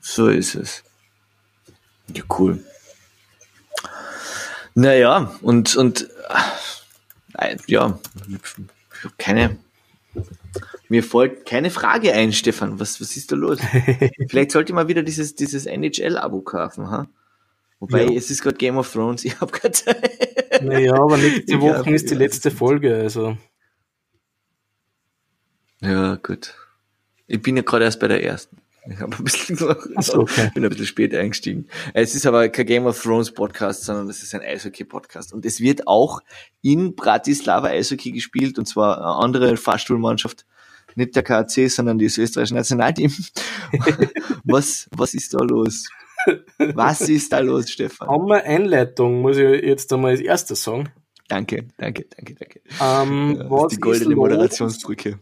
So 0.00 0.28
ist 0.28 0.54
es. 0.54 0.84
Ja, 2.14 2.24
cool. 2.38 2.62
Naja, 4.74 5.34
und, 5.40 5.76
und 5.76 6.10
äh, 7.38 7.56
ja, 7.66 7.98
keine, 9.16 9.56
mir 10.88 11.02
folgt 11.02 11.46
keine 11.46 11.70
Frage 11.70 12.12
ein, 12.12 12.32
Stefan. 12.32 12.80
Was, 12.80 13.00
was 13.00 13.16
ist 13.16 13.32
da 13.32 13.36
los? 13.36 13.58
Vielleicht 14.28 14.52
sollte 14.52 14.70
ich 14.70 14.74
mal 14.74 14.88
wieder 14.88 15.02
dieses, 15.02 15.34
dieses 15.34 15.66
NHL-Abo 15.66 16.40
kaufen, 16.40 16.90
ha? 16.90 17.08
Wobei, 17.80 18.04
ja. 18.04 18.12
es 18.12 18.30
ist 18.30 18.42
gerade 18.42 18.56
Game 18.56 18.76
of 18.76 18.92
Thrones, 18.92 19.24
ich 19.24 19.40
habe 19.40 19.52
keine 19.52 19.72
Zeit. 19.72 20.62
Naja, 20.62 20.94
aber 20.94 21.16
nächste 21.16 21.60
Woche 21.60 21.90
ist 21.90 22.10
die 22.10 22.14
letzte 22.14 22.50
Folge, 22.50 22.94
also. 22.96 23.36
Ja, 25.80 26.16
gut. 26.16 26.54
Ich 27.26 27.40
bin 27.40 27.56
ja 27.56 27.62
gerade 27.62 27.84
erst 27.84 28.00
bei 28.00 28.08
der 28.08 28.24
ersten. 28.24 28.56
Ich 28.90 29.00
habe 29.00 29.14
ein 29.16 29.24
bisschen 29.24 29.56
so, 29.56 29.70
okay. 30.14 30.50
bin 30.54 30.64
ein 30.64 30.70
bisschen 30.70 30.86
spät 30.86 31.14
eingestiegen. 31.14 31.66
Es 31.92 32.14
ist 32.14 32.26
aber 32.26 32.48
kein 32.48 32.66
Game 32.66 32.86
of 32.86 33.00
Thrones 33.00 33.30
Podcast, 33.32 33.84
sondern 33.84 34.08
es 34.08 34.22
ist 34.22 34.34
ein 34.34 34.40
Eishockey 34.40 34.84
Podcast. 34.84 35.32
Und 35.32 35.44
es 35.44 35.60
wird 35.60 35.86
auch 35.86 36.20
in 36.62 36.94
Bratislava 36.94 37.68
Eishockey 37.68 38.12
gespielt, 38.12 38.58
und 38.58 38.66
zwar 38.66 38.98
eine 38.98 39.24
andere 39.24 39.56
Fahrstuhlmannschaft. 39.56 40.46
Nicht 40.94 41.14
der 41.14 41.22
KAC, 41.22 41.70
sondern 41.70 41.98
das 41.98 42.18
österreichische 42.18 42.54
Nationalteam. 42.54 43.12
was, 44.44 44.88
was 44.96 45.14
ist 45.14 45.34
da 45.34 45.44
los? 45.44 45.88
Was 46.58 47.02
ist 47.02 47.32
da 47.32 47.40
los, 47.40 47.70
Stefan? 47.70 48.08
Haben 48.08 48.26
wir 48.26 48.42
Einleitung, 48.44 49.20
muss 49.20 49.36
ich 49.36 49.62
jetzt 49.62 49.92
einmal 49.92 50.12
als 50.12 50.20
erstes 50.20 50.62
sagen. 50.62 50.88
Danke, 51.28 51.68
danke, 51.76 52.06
danke, 52.16 52.34
danke. 52.34 52.60
Ähm, 52.80 53.36
ja, 53.38 53.50
was 53.50 53.68
die 53.68 53.76
goldene 53.76 54.16
Moderationsbrücke. 54.16 55.18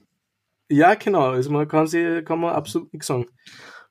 Ja, 0.68 0.94
genau. 0.94 1.30
Also 1.30 1.50
man 1.50 1.68
kann 1.68 1.86
sie, 1.86 2.22
kann 2.24 2.40
man 2.40 2.54
absolut 2.54 2.92
nichts 2.92 3.06
sagen. 3.06 3.26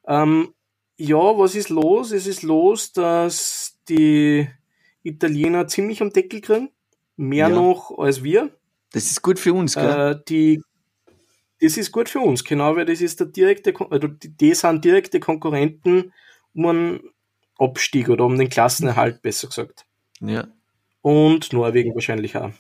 Ähm, 0.08 0.54
ja, 0.98 1.18
was 1.18 1.56
ist 1.56 1.70
los? 1.70 2.12
Es 2.12 2.28
ist 2.28 2.44
los, 2.44 2.94
dass 2.94 3.80
die 3.90 4.48
Italiener 5.04 5.68
ziemlich 5.68 6.02
am 6.02 6.12
Deckel 6.12 6.42
kriegen. 6.42 6.70
Mehr 7.18 7.50
ja. 7.50 7.56
noch 7.56 7.98
als 7.98 8.24
wir. 8.24 8.50
Das 8.92 9.06
ist 9.06 9.22
gut 9.22 9.40
für 9.40 9.54
uns, 9.54 9.76
gell? 9.76 10.12
Äh, 10.12 10.24
die, 10.28 10.62
das 11.60 11.78
ist 11.78 11.92
gut 11.92 12.10
für 12.10 12.20
uns, 12.20 12.44
genau, 12.44 12.76
weil 12.76 12.86
das 12.86 13.02
ist 13.02 13.20
der 13.20 13.28
direkte, 13.28 13.74
also 13.90 14.08
die 14.08 14.54
sind 14.54 14.84
direkte 14.84 15.20
Konkurrenten 15.20 16.14
um 16.54 16.66
einen 16.66 17.10
Abstieg 17.58 18.10
oder 18.10 18.26
um 18.26 18.38
den 18.38 18.50
Klassenerhalt, 18.50 19.22
besser 19.22 19.48
gesagt. 19.48 19.86
Ja. 20.20 20.48
Und 21.02 21.54
Norwegen 21.54 21.94
wahrscheinlich 21.94 22.36
auch. 22.38 22.52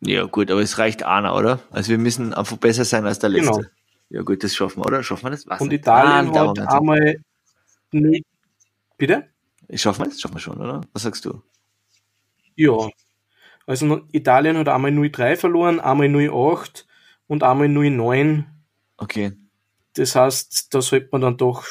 Ja, 0.00 0.24
gut, 0.24 0.50
aber 0.50 0.62
es 0.62 0.78
reicht 0.78 1.02
einer, 1.02 1.34
oder? 1.34 1.60
Also 1.70 1.90
wir 1.90 1.98
müssen 1.98 2.32
einfach 2.32 2.56
besser 2.56 2.84
sein 2.84 3.06
als 3.06 3.18
der. 3.18 3.30
Letzte. 3.30 3.52
Genau. 3.52 3.68
Ja, 4.08 4.22
gut, 4.22 4.42
das 4.42 4.56
schaffen 4.56 4.82
wir, 4.82 4.86
oder? 4.86 5.02
Schaffen 5.02 5.26
wir 5.26 5.30
das? 5.30 5.46
Was 5.46 5.60
Und 5.60 5.72
Italien 5.72 6.34
ah, 6.34 6.48
hat 6.48 6.58
einmal 6.58 7.20
nicht. 7.92 8.26
Bitte? 8.96 9.28
Schaffen 9.74 10.04
wir 10.04 10.08
das? 10.08 10.20
Schaffen 10.20 10.34
wir 10.34 10.40
schon, 10.40 10.58
oder? 10.58 10.80
Was 10.92 11.02
sagst 11.02 11.24
du? 11.24 11.42
Ja. 12.56 12.90
Also 13.66 14.00
Italien 14.10 14.56
hat 14.58 14.68
einmal 14.68 14.90
0-3 14.90 15.36
verloren, 15.36 15.80
einmal 15.80 16.08
0-8 16.08 16.84
und 17.28 17.42
einmal 17.42 17.68
0-9. 17.68 18.44
Okay. 18.96 19.32
Das 19.94 20.16
heißt, 20.16 20.74
da 20.74 20.82
sollte 20.82 21.08
man 21.12 21.20
dann 21.20 21.36
doch 21.36 21.64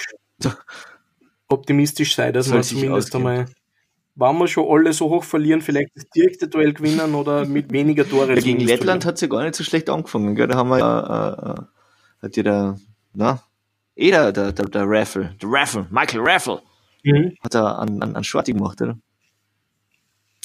optimistisch 1.50 2.16
sein, 2.16 2.34
dass 2.34 2.46
Soll 2.46 2.56
man 2.56 2.64
zumindest 2.64 3.16
einmal 3.16 3.48
wenn 4.20 4.38
wir 4.38 4.48
schon 4.48 4.68
alle 4.70 4.92
so 4.94 5.10
hoch 5.10 5.24
verlieren, 5.24 5.62
vielleicht 5.62 5.96
das 5.96 6.10
direkte 6.10 6.48
Duell 6.48 6.74
gewinnen 6.74 7.16
oder 7.16 7.46
mit 7.46 7.72
weniger 7.72 8.08
Tore. 8.08 8.36
Ja, 8.36 8.42
gegen 8.42 8.60
Lettland 8.60 9.06
hat 9.06 9.18
sie 9.18 9.30
gar 9.30 9.44
nicht 9.44 9.56
so 9.56 9.64
schlecht 9.64 9.90
angefangen, 9.90 10.36
gell? 10.36 10.48
Da 10.48 10.58
haben 10.58 10.70
wir 10.70 10.80
ja, 10.80 11.30
äh, 11.30 11.52
äh, 11.52 11.64
hat 12.22 12.38
ja 12.38 12.44
der, 12.44 12.76
na, 13.14 13.42
eh 13.96 14.12
der, 14.12 14.32
der, 14.32 14.52
der, 14.52 14.66
der 14.66 14.84
Raffle, 14.86 15.36
der 15.42 15.50
Raffle, 15.50 15.88
Michael 15.90 16.22
Raffle, 16.22 16.62
mhm. 17.04 17.36
hat 17.42 17.56
er 17.56 17.80
an, 17.80 18.02
an, 18.02 18.16
an 18.16 18.24
Shorty 18.24 18.54
gemacht, 18.54 18.82
oder? 18.82 18.98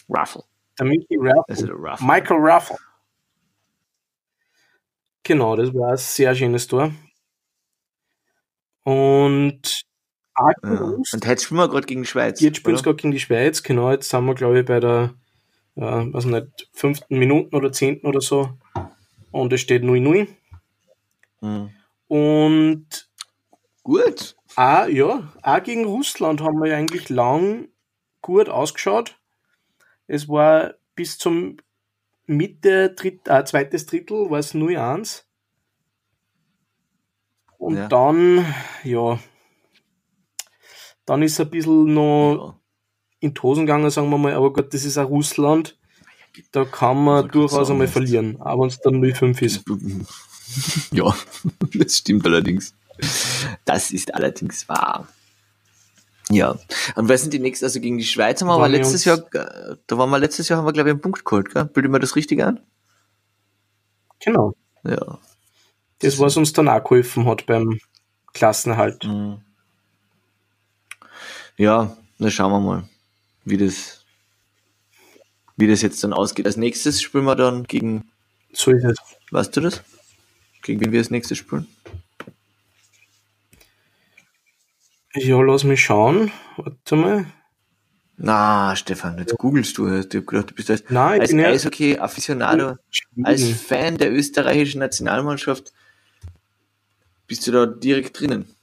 Raffle. 0.09 0.45
Der 0.79 0.87
Mickey 0.87 1.17
Raffle. 1.19 1.45
Also 1.49 1.67
der 1.67 1.77
Raffle. 1.77 2.07
Michael 2.07 2.41
Raffle. 2.41 2.77
Genau, 5.25 5.57
das 5.57 5.73
war 5.73 5.93
ein 5.93 5.97
sehr 5.97 6.35
schönes 6.35 6.67
Tor. 6.67 6.93
Und 8.85 9.85
ja. 10.39 10.81
Und 11.13 11.25
jetzt 11.25 11.45
spielen 11.45 11.59
wir 11.59 11.69
gerade 11.69 11.87
gegen 11.87 12.03
die 12.03 12.09
Schweiz. 12.09 12.41
Jetzt 12.41 12.59
spielen 12.59 12.77
wir 12.77 12.83
gerade 12.83 12.97
gegen 12.97 13.13
die 13.13 13.21
Schweiz, 13.21 13.63
genau. 13.63 13.91
Jetzt 13.91 14.09
sind 14.09 14.25
wir, 14.25 14.35
glaube 14.35 14.61
ich, 14.61 14.67
bei 14.67 14.81
der, 14.81 15.15
äh, 15.77 15.81
was 15.83 16.25
nicht, 16.25 16.69
fünften 16.73 17.19
Minuten 17.19 17.55
oder 17.55 17.73
zehnten 17.73 18.07
oder 18.07 18.21
so. 18.21 18.51
Und 19.31 19.53
es 19.53 19.61
steht 19.61 19.83
0-0. 19.83 20.29
Mhm. 21.41 21.71
Und 22.09 23.09
gut. 23.83 24.37
Auch, 24.57 24.87
ja, 24.87 25.33
auch 25.43 25.63
gegen 25.63 25.85
Russland 25.85 26.41
haben 26.41 26.59
wir 26.61 26.71
ja 26.71 26.77
eigentlich 26.77 27.09
lang 27.09 27.69
gut 28.23 28.49
ausgeschaut. 28.49 29.19
Es 30.07 30.29
war 30.29 30.75
bis 30.95 31.19
zum 31.19 31.57
Mitte, 32.27 32.91
Dritt, 32.91 33.29
äh, 33.29 33.45
zweites 33.45 33.87
Drittel 33.87 34.31
war 34.31 34.39
es 34.39 34.55
0-1. 34.55 35.25
Und 37.59 37.77
ja. 37.77 37.89
dann, 37.89 38.55
ja, 38.83 39.19
dann 41.07 41.23
ist 41.23 41.33
es 41.33 41.41
ein 41.41 41.51
bisschen 41.51 41.95
noch 41.95 42.57
in 43.21 43.35
die 43.35 43.41
Hosen 43.41 43.67
gegangen, 43.67 43.91
sagen 43.91 44.11
wir 44.11 44.19
mal, 44.19 44.35
aber 44.35 44.53
gut, 44.53 44.73
das 44.73 44.85
ist 44.85 44.99
auch 44.99 45.09
Russland. 45.09 45.79
Da 46.53 46.65
kann 46.65 47.05
man 47.05 47.29
durchaus 47.29 47.71
einmal 47.71 47.89
verlieren, 47.89 48.41
aber 48.41 48.63
wenn 48.63 48.69
es 48.69 48.81
dann 48.81 48.95
0-5 48.97 49.43
ist. 49.43 49.65
Ja, 50.93 51.13
das 51.75 51.97
stimmt 51.97 52.27
allerdings. 52.27 52.75
Das 53.65 53.91
ist 53.91 54.15
allerdings 54.15 54.69
wahr. 54.69 55.09
Ja. 56.31 56.57
Und 56.95 57.09
wer 57.09 57.19
sind 57.19 57.33
die 57.33 57.39
nächsten? 57.39 57.65
Also 57.65 57.81
gegen 57.81 57.99
die 57.99 58.05
Schweiz 58.05 58.41
haben 58.41 58.49
wir 58.49 58.55
aber 58.55 58.69
letztes 58.69 59.05
Jahr, 59.05 59.19
da 59.19 59.99
waren 59.99 60.11
wir 60.11 60.19
letztes 60.19 60.49
Jahr, 60.49 60.59
haben 60.59 60.67
wir 60.67 60.73
glaube 60.73 60.91
ich 60.91 60.93
einen 60.93 61.01
Punkt 61.01 61.25
geholt, 61.25 61.53
gell? 61.53 61.65
Bildet 61.65 61.91
mir 61.91 61.99
das 61.99 62.15
richtig 62.15 62.43
an? 62.43 62.61
Genau. 64.21 64.55
Ja. 64.85 65.19
Das, 66.01 66.19
was 66.19 66.37
uns 66.37 66.53
dann 66.53 66.69
auch 66.69 66.85
geholfen 66.85 67.27
hat 67.27 67.47
beim 67.47 67.79
Klassenerhalt. 68.33 69.05
Mhm. 69.05 69.41
Ja, 71.57 71.97
dann 72.19 72.31
schauen 72.31 72.53
wir 72.53 72.61
mal, 72.61 72.89
wie 73.45 73.57
das, 73.57 74.05
wie 75.57 75.69
das 75.69 75.83
jetzt 75.83 76.03
dann 76.03 76.13
ausgeht. 76.13 76.47
Als 76.47 76.57
nächstes 76.57 77.01
spielen 77.01 77.25
wir 77.25 77.37
dann 77.37 77.65
gegen. 77.65 78.11
So 78.53 78.71
ist 78.71 78.85
es. 78.85 78.97
Weißt 79.31 79.57
du 79.57 79.61
das? 79.61 79.83
Gegen 80.63 80.81
wen 80.81 80.93
wir 80.93 81.01
als 81.01 81.11
nächstes 81.11 81.39
spielen? 81.39 81.67
Ja, 85.15 85.41
lass 85.41 85.63
mich 85.65 85.85
schauen. 85.85 86.33
Warte 86.57 86.97
mal. 86.97 87.27
Na, 88.17 88.75
Stefan, 88.77 89.19
jetzt 89.19 89.37
googelst 89.37 89.77
du. 89.79 89.89
Ich 89.89 90.07
hab 90.15 90.27
gedacht, 90.27 90.51
du 90.51 90.55
bist 90.55 90.71
als, 90.71 90.85
Nein, 90.89 91.21
als 91.21 91.33
Eishockey-Afficionado, 91.33 92.77
als 93.23 93.51
Fan 93.51 93.97
der 93.99 94.13
österreichischen 94.13 94.79
Nationalmannschaft, 94.79 95.73
bist 97.27 97.47
du 97.47 97.53
da 97.53 97.67
direkt 97.67 98.19
drinnen. 98.19 98.55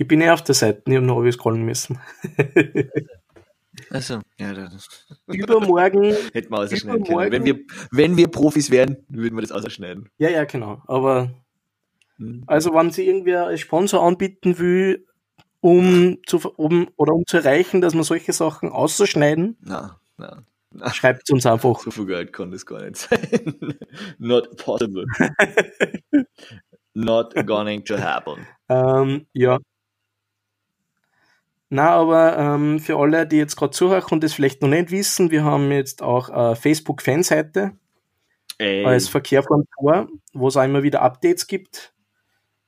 Ich 0.00 0.06
bin 0.06 0.20
ja 0.20 0.32
auf 0.32 0.42
der 0.42 0.54
Seite, 0.54 0.82
ich 0.86 0.94
habe 0.94 1.04
noch 1.04 1.18
alles 1.18 1.34
scrollen 1.34 1.64
müssen. 1.64 1.98
Also, 3.90 4.20
ja, 4.38 4.52
das. 4.52 5.06
Übermorgen. 5.26 6.04
Hätten 6.32 6.52
wir 6.52 6.58
ausschneiden 6.58 7.04
können. 7.04 7.32
Wenn 7.32 7.44
wir, 7.44 7.58
wenn 7.90 8.16
wir 8.16 8.28
Profis 8.28 8.70
wären, 8.70 8.98
würden 9.08 9.36
wir 9.36 9.42
das 9.42 9.50
ausschneiden. 9.50 10.08
Ja, 10.18 10.30
ja, 10.30 10.44
genau. 10.44 10.82
Aber, 10.86 11.30
hm. 12.16 12.44
also, 12.46 12.72
wenn 12.74 12.92
sie 12.92 13.06
irgendwer 13.06 13.46
als 13.46 13.60
Sponsor 13.60 14.02
anbieten 14.04 14.60
will, 14.60 15.04
um 15.60 16.18
zu, 16.26 16.38
um, 16.56 16.88
oder 16.96 17.12
um 17.12 17.26
zu 17.26 17.38
erreichen, 17.38 17.80
dass 17.80 17.94
wir 17.94 18.04
solche 18.04 18.32
Sachen 18.32 18.68
auszuschneiden? 18.70 19.56
Na, 19.60 19.98
na. 20.16 20.44
Schreibt 20.92 21.28
uns 21.32 21.44
einfach. 21.44 21.80
So 21.80 21.90
viel 21.90 22.06
Geld 22.06 22.32
kann 22.32 22.52
das 22.52 22.66
gar 22.66 22.82
nicht 22.82 22.96
sein. 22.96 23.20
Not 24.18 24.56
possible. 24.58 25.06
Not 26.94 27.34
going 27.46 27.84
to 27.84 27.98
happen. 27.98 28.46
Ähm, 28.68 29.26
ja. 29.32 29.58
Na, 31.70 31.90
aber 31.90 32.38
ähm, 32.38 32.80
für 32.80 32.96
alle, 32.96 33.26
die 33.26 33.36
jetzt 33.36 33.56
gerade 33.56 33.72
zuhören 33.72 34.10
und 34.10 34.24
das 34.24 34.32
vielleicht 34.32 34.62
noch 34.62 34.68
nicht 34.68 34.90
wissen, 34.90 35.30
wir 35.30 35.44
haben 35.44 35.70
jetzt 35.70 36.02
auch 36.02 36.30
eine 36.30 36.56
Facebook-Fanseite 36.56 37.72
als 38.58 39.08
Verkehr 39.08 39.42
vom 39.42 39.64
Tor, 39.78 40.08
wo 40.32 40.48
es 40.48 40.56
auch 40.56 40.64
immer 40.64 40.82
wieder 40.82 41.02
Updates 41.02 41.46
gibt. 41.46 41.94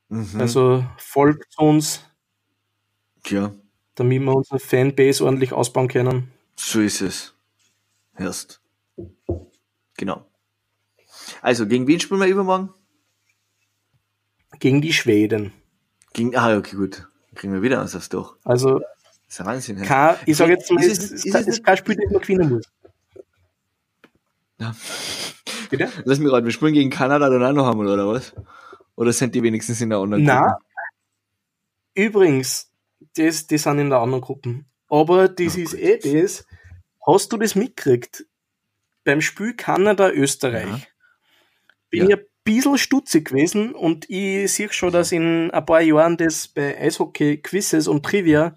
Mhm. 0.09 0.41
Also 0.41 0.85
folgt 0.99 1.59
uns. 1.59 2.05
Ja. 3.27 3.53
Damit 3.95 4.23
wir 4.23 4.35
unsere 4.35 4.61
Fanbase 4.61 5.25
ordentlich 5.25 5.53
ausbauen 5.53 5.89
können. 5.89 6.31
So 6.57 6.81
ist 6.81 7.01
es. 7.01 7.35
Erst. 8.17 8.61
Genau. 9.97 10.27
Also, 11.43 11.67
gegen 11.67 11.87
wen 11.87 12.01
spielen 12.01 12.21
wir 12.21 12.29
übermorgen? 12.29 12.71
Gegen 14.59 14.81
die 14.81 14.93
Schweden. 14.93 15.53
Gegen, 16.13 16.37
ah, 16.37 16.57
okay, 16.57 16.77
gut. 16.77 17.10
Kriegen 17.35 17.53
wir 17.53 17.63
wieder 17.63 17.81
was 17.81 17.95
aufs 17.95 18.09
Doch. 18.09 18.37
Also, 18.45 18.81
das 18.81 19.39
ist 19.39 19.45
Wahnsinn. 19.45 19.79
Ja. 19.79 19.85
Kein, 19.85 20.17
ich 20.27 20.37
sage 20.37 20.53
jetzt 20.53 20.71
mal, 20.71 20.83
ist 20.83 21.13
ist 21.13 21.35
es, 21.35 21.47
ist 21.47 21.65
kein 21.65 21.77
Spiel, 21.77 21.97
das 21.97 22.11
man 22.11 22.21
gewinnen 22.21 22.51
muss. 22.51 22.67
Ja. 24.59 24.75
Bitte? 25.71 25.89
Lass 26.05 26.19
mich 26.19 26.29
gerade, 26.29 26.45
wir 26.45 26.53
spielen 26.53 26.75
gegen 26.75 26.91
Kanada 26.91 27.31
dann 27.31 27.45
auch 27.45 27.53
noch 27.53 27.71
einmal, 27.71 27.89
oder 27.89 28.09
was? 28.09 28.35
Oder 28.97 29.13
sind 29.13 29.35
die 29.35 29.43
wenigstens 29.43 29.81
in 29.81 29.91
der 29.91 29.99
anderen 29.99 30.27
Gruppe? 30.27 30.41
Nein. 30.41 30.55
Übrigens, 31.95 32.71
das, 33.17 33.47
die 33.47 33.59
sind 33.59 33.79
in 33.79 33.91
der 33.91 34.01
anderen 34.01 34.21
Gruppe. 34.21 34.65
Aber 34.89 35.29
das 35.29 35.57
oh, 35.57 35.61
ist 35.61 35.71
Gott. 35.73 35.81
eh 35.81 36.23
das. 36.23 36.47
Hast 37.07 37.33
du 37.33 37.37
das 37.37 37.55
mitgekriegt? 37.55 38.27
Beim 39.05 39.21
Spiel 39.21 39.55
Kanada-Österreich. 39.55 40.69
Ja. 40.69 40.81
Bin 41.89 42.01
ja. 42.01 42.17
ich 42.17 42.23
ein 42.23 42.27
bisschen 42.55 42.79
stutzig 42.79 43.29
gewesen 43.29 43.75
und 43.75 44.09
ich 44.09 44.53
sehe 44.53 44.73
schon, 44.73 44.93
dass 44.93 45.13
in 45.13 45.51
ein 45.51 45.67
paar 45.67 45.81
Jahren 45.81 46.17
das 46.17 46.49
bei 46.49 46.79
Eishockey-Quizzes 46.79 47.89
und 47.89 48.05
Trivia 48.05 48.57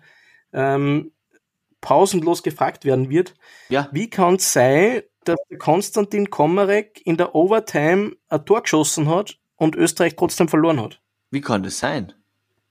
ähm, 0.53 1.11
pausenlos 1.81 2.43
gefragt 2.43 2.85
werden 2.85 3.09
wird. 3.09 3.35
Ja. 3.69 3.89
Wie 3.91 4.09
kann 4.09 4.35
es 4.35 4.53
sein, 4.53 5.03
dass 5.25 5.37
der 5.49 5.57
Konstantin 5.57 6.29
Komarek 6.29 7.01
in 7.05 7.17
der 7.17 7.35
Overtime 7.35 8.15
ein 8.29 8.45
Tor 8.45 8.63
geschossen 8.63 9.09
hat 9.09 9.39
und 9.55 9.75
Österreich 9.75 10.15
trotzdem 10.15 10.47
verloren 10.47 10.81
hat? 10.81 11.01
Wie 11.29 11.41
kann 11.41 11.63
das 11.63 11.79
sein? 11.79 12.13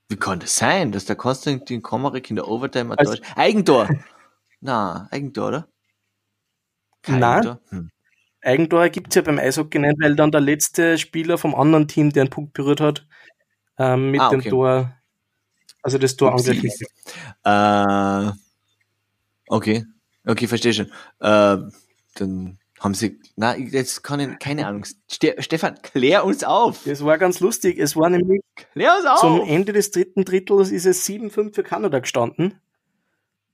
Wie 0.09 0.17
kann 0.17 0.39
das 0.39 0.57
sein, 0.57 0.91
dass 0.91 1.05
der 1.05 1.15
Konstantin 1.15 1.81
Komarek 1.81 2.29
in 2.29 2.35
der 2.35 2.47
Overtime 2.47 2.93
ein 2.93 2.99
also, 2.99 3.15
Tor... 3.15 3.25
Eigentor! 3.35 3.89
Na, 4.61 5.07
Eigentor, 5.11 5.47
oder? 5.47 5.67
Kein 7.01 7.19
Nein. 7.19 7.57
Hm. 7.69 7.89
Eigentor 8.43 8.89
gibt 8.89 9.09
es 9.09 9.15
ja 9.15 9.21
beim 9.21 9.39
Eishockey 9.39 9.79
nicht, 9.79 9.95
weil 10.01 10.15
dann 10.15 10.31
der 10.31 10.41
letzte 10.41 10.97
Spieler 10.97 11.37
vom 11.37 11.55
anderen 11.55 11.87
Team, 11.87 12.11
der 12.11 12.23
einen 12.23 12.29
Punkt 12.29 12.53
berührt 12.53 12.81
hat, 12.81 13.07
ähm, 13.77 14.11
mit 14.11 14.21
ah, 14.21 14.27
okay. 14.27 14.41
dem 14.41 14.49
Tor, 14.49 14.93
also 15.81 15.97
das 15.97 16.15
Tor 16.15 16.33
angegriffen 16.33 16.87
Äh, 17.43 18.31
okay, 19.47 19.85
okay, 20.25 20.47
verstehe 20.47 20.73
schon. 20.73 20.91
Äh, 21.19 21.57
dann 22.15 22.59
haben 22.79 22.93
sie, 22.93 23.19
na, 23.37 23.55
jetzt 23.55 24.03
kann 24.03 24.19
ich, 24.19 24.39
keine 24.39 24.67
Ahnung. 24.67 24.85
Ste 25.09 25.35
Stefan, 25.39 25.81
klär 25.81 26.25
uns 26.25 26.43
auf. 26.43 26.81
Das 26.85 27.03
war 27.05 27.17
ganz 27.17 27.39
lustig. 27.39 27.79
Es 27.79 27.95
war 27.95 28.09
nämlich, 28.09 28.41
klär 28.73 28.97
uns 28.97 29.05
auf. 29.05 29.19
zum 29.21 29.41
Ende 29.47 29.71
des 29.71 29.91
dritten 29.91 30.25
Drittels 30.25 30.69
ist 30.69 30.85
es 30.85 31.07
7-5 31.07 31.55
für 31.55 31.63
Kanada 31.63 31.99
gestanden. 31.99 32.59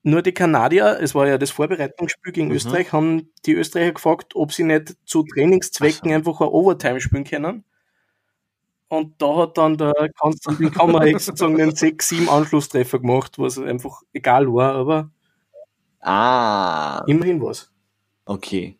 Nur 0.01 0.21
die 0.21 0.31
Kanadier, 0.31 0.97
es 1.01 1.13
war 1.13 1.27
ja 1.27 1.37
das 1.37 1.51
Vorbereitungsspiel 1.51 2.31
gegen 2.31 2.47
mhm. 2.47 2.55
Österreich, 2.55 2.93
haben 2.93 3.31
die 3.45 3.53
Österreicher 3.53 3.93
gefragt, 3.93 4.35
ob 4.35 4.53
sie 4.53 4.63
nicht 4.63 4.95
zu 5.05 5.23
Trainingszwecken 5.23 6.09
so. 6.09 6.15
einfach 6.15 6.41
ein 6.41 6.47
Overtime 6.47 7.01
spielen 7.01 7.25
können. 7.25 7.65
Und 8.87 9.21
da 9.21 9.35
hat 9.37 9.57
dann 9.57 9.77
der 9.77 9.93
Konstantin 10.17 10.71
Kammereck 10.71 11.19
sozusagen 11.19 11.61
einen 11.61 11.71
6-7 11.71 12.27
Anschlusstreffer 12.27 12.99
gemacht, 12.99 13.37
was 13.37 13.59
einfach 13.59 14.01
egal 14.13 14.51
war, 14.51 14.73
aber 14.73 15.11
ah. 15.99 17.03
immerhin 17.05 17.41
was. 17.41 17.71
Okay. 18.25 18.77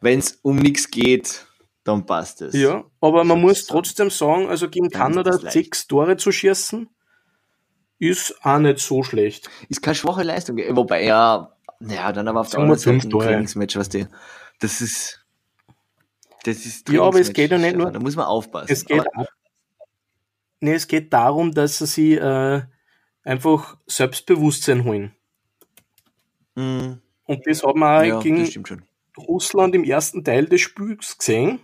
Wenn 0.00 0.20
es 0.20 0.38
um 0.42 0.56
nichts 0.56 0.90
geht, 0.90 1.46
dann 1.82 2.06
passt 2.06 2.42
es. 2.42 2.54
Ja, 2.54 2.84
aber 3.00 3.24
man 3.24 3.40
muss 3.40 3.66
trotzdem 3.66 4.10
sagen, 4.10 4.48
also 4.48 4.68
gegen 4.68 4.90
Kanada 4.90 5.38
sechs 5.38 5.86
Tore 5.86 6.16
zu 6.16 6.30
schießen, 6.30 6.88
ist 7.98 8.34
auch 8.42 8.58
nicht 8.58 8.78
so 8.78 9.02
schlecht. 9.02 9.48
Ist 9.68 9.82
keine 9.82 9.94
schwache 9.94 10.22
Leistung. 10.22 10.56
Wobei, 10.56 11.04
ja, 11.04 11.56
ja, 11.80 12.12
dann 12.12 12.28
aber 12.28 12.40
auf 12.40 12.50
der 12.50 12.60
anderen 12.60 12.78
Seite 12.78 13.06
ein 13.06 13.10
Trainingsmatch, 13.10 13.76
was 13.76 13.88
die, 13.88 14.06
das 14.60 14.80
ist, 14.80 15.24
das 16.44 16.64
ist 16.64 16.88
Ja, 16.88 17.02
aber 17.02 17.20
es 17.20 17.32
geht 17.32 17.50
ja 17.50 17.58
nicht 17.58 17.76
nur. 17.76 17.90
Da 17.90 17.98
muss 17.98 18.16
man 18.16 18.26
aufpassen. 18.26 18.72
Es 18.72 18.84
geht, 18.84 19.00
auch, 19.00 19.26
nee, 20.60 20.74
es 20.74 20.86
geht 20.86 21.12
darum, 21.12 21.52
dass 21.52 21.78
sie 21.78 22.14
äh, 22.14 22.62
einfach 23.24 23.76
Selbstbewusstsein 23.86 24.84
holen. 24.84 25.14
Mhm. 26.54 27.00
Und 27.24 27.46
das 27.46 27.62
haben 27.62 27.80
wir 27.80 28.04
ja, 28.04 28.20
gegen 28.20 28.48
Russland 29.18 29.74
im 29.74 29.84
ersten 29.84 30.24
Teil 30.24 30.46
des 30.46 30.60
Spiels 30.60 31.18
gesehen, 31.18 31.60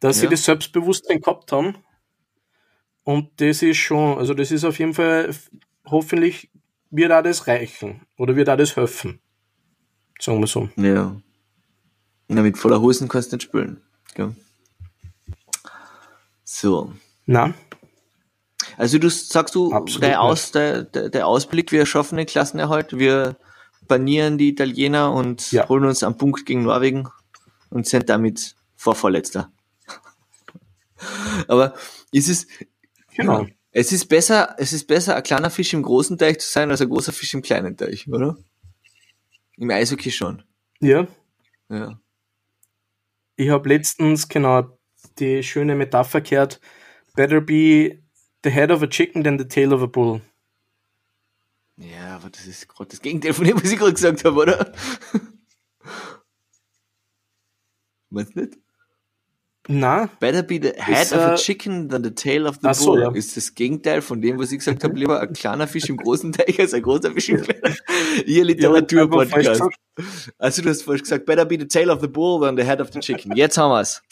dass 0.00 0.16
ja. 0.16 0.22
sie 0.22 0.28
das 0.28 0.44
Selbstbewusstsein 0.44 1.20
gehabt 1.20 1.50
haben. 1.52 1.76
Und 3.08 3.40
das 3.40 3.62
ist 3.62 3.78
schon, 3.78 4.18
also 4.18 4.34
das 4.34 4.50
ist 4.50 4.64
auf 4.64 4.78
jeden 4.78 4.92
Fall, 4.92 5.34
hoffentlich 5.86 6.50
wird 6.90 7.10
auch 7.10 7.22
das 7.22 7.46
reichen 7.46 8.02
oder 8.18 8.36
wird 8.36 8.50
auch 8.50 8.58
das 8.58 8.76
helfen. 8.76 9.18
Sagen 10.20 10.40
wir 10.40 10.46
so. 10.46 10.68
Ja. 10.76 11.16
Na, 12.28 12.42
mit 12.42 12.58
voller 12.58 12.82
Hosen 12.82 13.08
kannst 13.08 13.32
du 13.32 13.36
nicht 13.36 13.44
spielen. 13.44 13.80
Ja. 14.18 14.30
So. 16.44 16.92
Na. 17.24 17.54
Also 18.76 18.98
du 18.98 19.08
sagst 19.08 19.54
du, 19.54 19.72
der, 20.02 20.20
Aus, 20.20 20.52
der, 20.52 20.82
der, 20.82 21.26
Ausblick, 21.26 21.72
wir 21.72 21.86
schaffen 21.86 22.18
den 22.18 22.26
Klassenerhalt, 22.26 22.98
wir 22.98 23.38
banieren 23.86 24.36
die 24.36 24.50
Italiener 24.50 25.14
und 25.14 25.50
ja. 25.50 25.66
holen 25.66 25.86
uns 25.86 26.02
am 26.02 26.18
Punkt 26.18 26.44
gegen 26.44 26.64
Norwegen 26.64 27.08
und 27.70 27.86
sind 27.86 28.10
damit 28.10 28.54
Vorvorletzter. 28.76 29.50
Aber 31.48 31.72
ist 32.12 32.28
es, 32.28 32.46
genau. 33.18 33.46
Es 33.70 33.92
ist 33.92 34.06
besser, 34.06 34.54
es 34.58 34.72
ist 34.72 34.86
besser, 34.86 35.14
ein 35.16 35.22
kleiner 35.22 35.50
Fisch 35.50 35.74
im 35.74 35.82
großen 35.82 36.16
Teich 36.16 36.38
zu 36.38 36.50
sein, 36.50 36.70
als 36.70 36.80
ein 36.80 36.88
großer 36.88 37.12
Fisch 37.12 37.34
im 37.34 37.42
kleinen 37.42 37.76
Teich, 37.76 38.08
oder? 38.08 38.36
Im 39.56 39.70
Eishockey 39.70 40.10
schon. 40.10 40.42
Ja. 40.80 41.06
Ja. 41.68 42.00
Ich 43.36 43.50
habe 43.50 43.68
letztens 43.68 44.28
genau 44.28 44.78
die 45.18 45.42
schöne 45.42 45.74
Metapher 45.74 46.20
gehört, 46.20 46.60
better 47.14 47.40
be 47.40 48.02
the 48.42 48.50
head 48.50 48.70
of 48.70 48.82
a 48.82 48.86
chicken 48.86 49.22
than 49.22 49.38
the 49.38 49.46
tail 49.46 49.72
of 49.72 49.82
a 49.82 49.86
bull. 49.86 50.22
Ja, 51.76 52.16
aber 52.16 52.30
das 52.30 52.46
ist 52.46 52.68
gerade 52.68 52.90
das 52.90 53.00
Gegenteil 53.00 53.34
von 53.34 53.44
dem, 53.44 53.62
was 53.62 53.70
ich 53.70 53.78
gerade 53.78 53.92
gesagt 53.92 54.24
habe, 54.24 54.40
oder? 54.40 54.72
Meinst 58.10 58.34
du 58.34 58.40
nicht? 58.40 58.58
Na. 59.70 60.08
Better 60.18 60.42
be 60.42 60.58
the 60.60 60.72
head 60.78 61.02
ist, 61.02 61.12
of 61.12 61.20
a 61.20 61.36
chicken 61.36 61.90
than 61.90 62.02
the 62.02 62.10
tail 62.10 62.46
of 62.46 62.58
the 62.62 62.72
so, 62.72 62.92
bull. 62.92 63.02
Ja. 63.02 63.12
Ist 63.12 63.36
das 63.36 63.54
Gegenteil 63.54 64.00
von 64.00 64.20
dem, 64.20 64.38
was 64.38 64.50
ich 64.50 64.58
gesagt 64.58 64.82
habe, 64.82 64.98
lieber 64.98 65.20
ein 65.20 65.32
kleiner 65.34 65.68
Fisch 65.68 65.88
im 65.90 65.98
großen 65.98 66.32
Teich 66.32 66.58
als 66.58 66.72
ein 66.72 66.82
großer 66.82 67.12
Fisch 67.12 67.28
im 67.28 67.42
kleinen. 67.42 67.76
Ihr 68.26 68.44
Literatur-Podcast. 68.44 69.62
also 70.38 70.62
du 70.62 70.70
hast 70.70 70.82
falsch 70.82 71.02
gesagt, 71.02 71.26
better 71.26 71.44
be 71.44 71.58
the 71.58 71.68
tail 71.68 71.90
of 71.90 72.00
the 72.00 72.08
bull 72.08 72.40
than 72.40 72.56
the 72.56 72.64
head 72.64 72.80
of 72.80 72.90
the 72.92 72.98
chicken. 73.00 73.36
Jetzt 73.36 73.58
haben 73.58 73.70
wir's. 73.70 74.02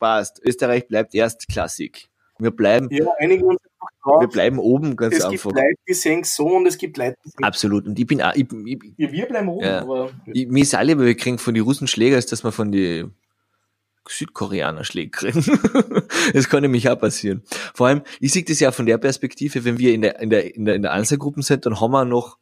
Passt. 0.00 0.40
Österreich 0.44 0.86
bleibt 0.88 1.14
erst 1.14 1.46
Klassik. 1.48 2.08
Wir 2.40 2.50
bleiben. 2.50 2.88
Ja, 2.90 3.06
einige 3.18 3.46
uns 3.46 3.60
drauf. 4.02 4.20
Wir 4.20 4.28
bleiben 4.28 4.58
oben 4.58 4.96
ganz 4.96 5.16
es 5.16 5.24
einfach. 5.24 5.32
Es 5.32 5.42
gibt 5.42 5.56
Leute, 5.56 5.80
die 5.88 5.94
sehen 5.94 6.24
so 6.24 6.46
und 6.46 6.66
es 6.66 6.78
gibt 6.78 6.96
Leute, 6.96 7.16
die 7.24 7.44
Absolut. 7.44 7.86
Und 7.86 7.98
ich 7.98 8.06
bin 8.06 8.22
auch, 8.22 8.34
ich, 8.34 8.46
ich, 8.64 8.78
ja, 8.96 9.12
wir 9.12 9.26
bleiben 9.26 9.48
oben, 9.48 9.64
ja. 9.64 9.82
aber. 9.82 10.10
Ich, 10.26 10.48
mir 10.48 10.62
ist 10.62 10.74
alle, 10.74 10.98
weil 10.98 11.06
wir 11.06 11.16
kriegen 11.16 11.38
von 11.38 11.54
den 11.54 11.64
Russen 11.64 11.86
Schläger, 11.86 12.16
als 12.16 12.26
dass 12.26 12.44
wir 12.44 12.52
von 12.52 12.70
den 12.70 13.12
Südkoreaner 14.10 14.84
Schläge 14.84 15.10
kriegen. 15.10 15.42
das 16.32 16.48
kann 16.48 16.62
nämlich 16.62 16.88
auch 16.88 16.98
passieren. 16.98 17.42
Vor 17.74 17.88
allem, 17.88 18.02
ich 18.20 18.32
sehe 18.32 18.42
das 18.42 18.60
ja 18.60 18.72
von 18.72 18.86
der 18.86 18.98
Perspektive, 18.98 19.64
wenn 19.64 19.78
wir 19.78 19.94
in 19.94 20.02
der, 20.02 20.20
in 20.20 20.30
der, 20.30 20.54
in 20.54 20.64
der, 20.64 20.74
in 20.74 20.82
der 20.82 20.92
Einzelgruppen 20.92 21.42
sind, 21.42 21.66
dann 21.66 21.80
haben 21.80 21.92
wir 21.92 22.04
noch 22.04 22.38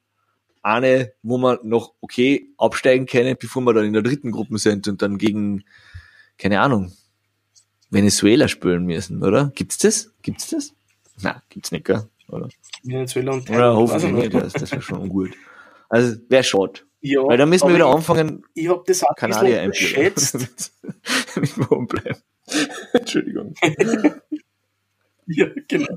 eine, 0.63 1.13
wo 1.23 1.39
wir 1.39 1.61
noch 1.63 1.95
okay 2.01 2.49
absteigen 2.59 3.07
können, 3.07 3.37
bevor 3.39 3.63
wir 3.63 3.73
dann 3.73 3.85
in 3.85 3.93
der 3.93 4.03
dritten 4.03 4.33
Gruppe 4.33 4.59
sind 4.59 4.89
und 4.89 5.01
dann 5.01 5.17
gegen, 5.17 5.65
keine 6.39 6.61
Ahnung, 6.61 6.93
Venezuela 7.91 8.49
spielen 8.49 8.85
müssen, 8.85 9.23
oder? 9.23 9.53
Gibt's 9.55 9.79
das? 9.79 10.13
Gibt's 10.23 10.49
das? 10.49 10.75
Na, 11.23 11.43
gibt's 11.51 11.71
nicht, 11.71 11.85
gell? 11.85 12.09
Oder? 12.29 12.49
Venezuela 12.83 13.33
und 13.33 13.47
Thailand. 13.47 13.65
Oder 13.65 13.77
hoffentlich 13.77 14.33
nicht, 14.33 14.35
das, 14.35 14.53
das 14.55 14.73
wäre 14.73 14.83
schon 14.83 14.99
ungut. 14.99 15.31
Also, 15.89 16.17
wäre 16.29 16.43
schade. 16.43 16.81
Ja, 17.01 17.23
Weil 17.23 17.39
da 17.39 17.47
müssen 17.47 17.69
wir 17.69 17.75
wieder 17.75 17.87
anfangen, 17.87 18.45
ich 18.55 18.69
hab 18.69 18.85
das 18.87 19.05
auch 19.05 19.15
Kanadier 19.15 19.71
oben 21.71 21.87
bleiben. 21.89 22.19
Entschuldigung. 22.93 23.55
ja, 25.27 25.47
genau. 25.69 25.95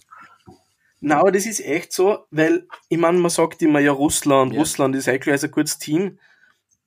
Na, 1.01 1.19
aber 1.19 1.31
das 1.31 1.45
ist 1.45 1.61
echt 1.61 1.93
so, 1.93 2.25
weil, 2.29 2.67
ich 2.89 2.97
meine, 2.97 3.17
man 3.19 3.29
sagt 3.31 3.61
immer, 3.61 3.79
ja, 3.79 3.91
Russland, 3.91 4.53
Ja. 4.53 4.59
Russland 4.59 4.95
ist 4.95 5.07
eigentlich 5.07 5.41
ein 5.43 5.51
gutes 5.51 5.77
Team. 5.79 6.19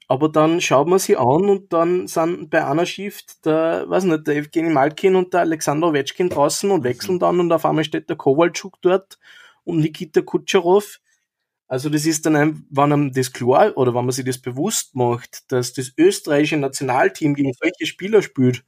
Aber 0.09 0.29
dann 0.29 0.61
schaut 0.61 0.89
man 0.89 0.99
sie 0.99 1.17
an 1.17 1.49
und 1.49 1.73
dann 1.73 2.07
sind 2.07 2.51
bei 2.51 2.67
einer 2.67 2.85
Shift 2.85 3.47
der, 3.47 3.89
weiß 3.89 4.05
nicht, 4.05 4.27
der 4.27 4.37
Evgeny 4.37 4.69
Malkin 4.69 5.17
und 5.17 5.33
der 5.33 5.41
Alexander 5.41 5.89
Ovechkin 5.89 6.29
draußen 6.29 6.71
und 6.71 6.85
wechseln 6.85 7.19
dann 7.19 7.41
und 7.41 7.51
auf 7.51 7.65
einmal 7.65 7.85
steht 7.85 8.11
der 8.11 8.17
Kowalczuk 8.17 8.83
dort 8.83 9.19
und 9.65 9.79
Nikita 9.79 10.21
Kutscherow. 10.21 10.99
Also 11.73 11.89
das 11.89 12.05
ist 12.05 12.27
dann, 12.27 12.37
ein, 12.37 12.67
wenn 12.69 12.93
einem 12.93 13.15
das 13.15 13.33
klar 13.33 13.75
oder 13.79 13.95
wenn 13.95 14.05
man 14.05 14.13
sich 14.13 14.27
das 14.27 14.37
bewusst 14.37 14.95
macht, 14.95 15.51
dass 15.51 15.73
das 15.73 15.91
österreichische 15.97 16.59
Nationalteam 16.59 17.35
gegen 17.35 17.55
solche 17.55 17.87
Spieler 17.87 18.21
spielt, 18.21 18.63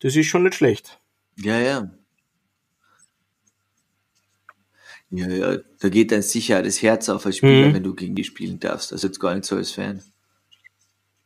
das 0.00 0.16
ist 0.16 0.26
schon 0.26 0.42
nicht 0.42 0.56
schlecht. 0.56 0.98
Ja, 1.36 1.60
ja. 1.60 1.88
Ja, 5.10 5.28
ja, 5.28 5.58
da 5.78 5.88
geht 5.90 6.10
dann 6.10 6.22
sicher 6.22 6.60
das 6.60 6.82
Herz 6.82 7.08
auf 7.08 7.24
als 7.24 7.36
Spieler, 7.36 7.68
Mhm. 7.68 7.74
wenn 7.74 7.84
du 7.84 7.94
gegen 7.94 8.16
die 8.16 8.24
spielen 8.24 8.58
darfst. 8.58 8.92
Also 8.92 9.06
jetzt 9.06 9.20
gar 9.20 9.32
nicht 9.36 9.44
so 9.44 9.54
als 9.54 9.70
Fan. 9.70 10.02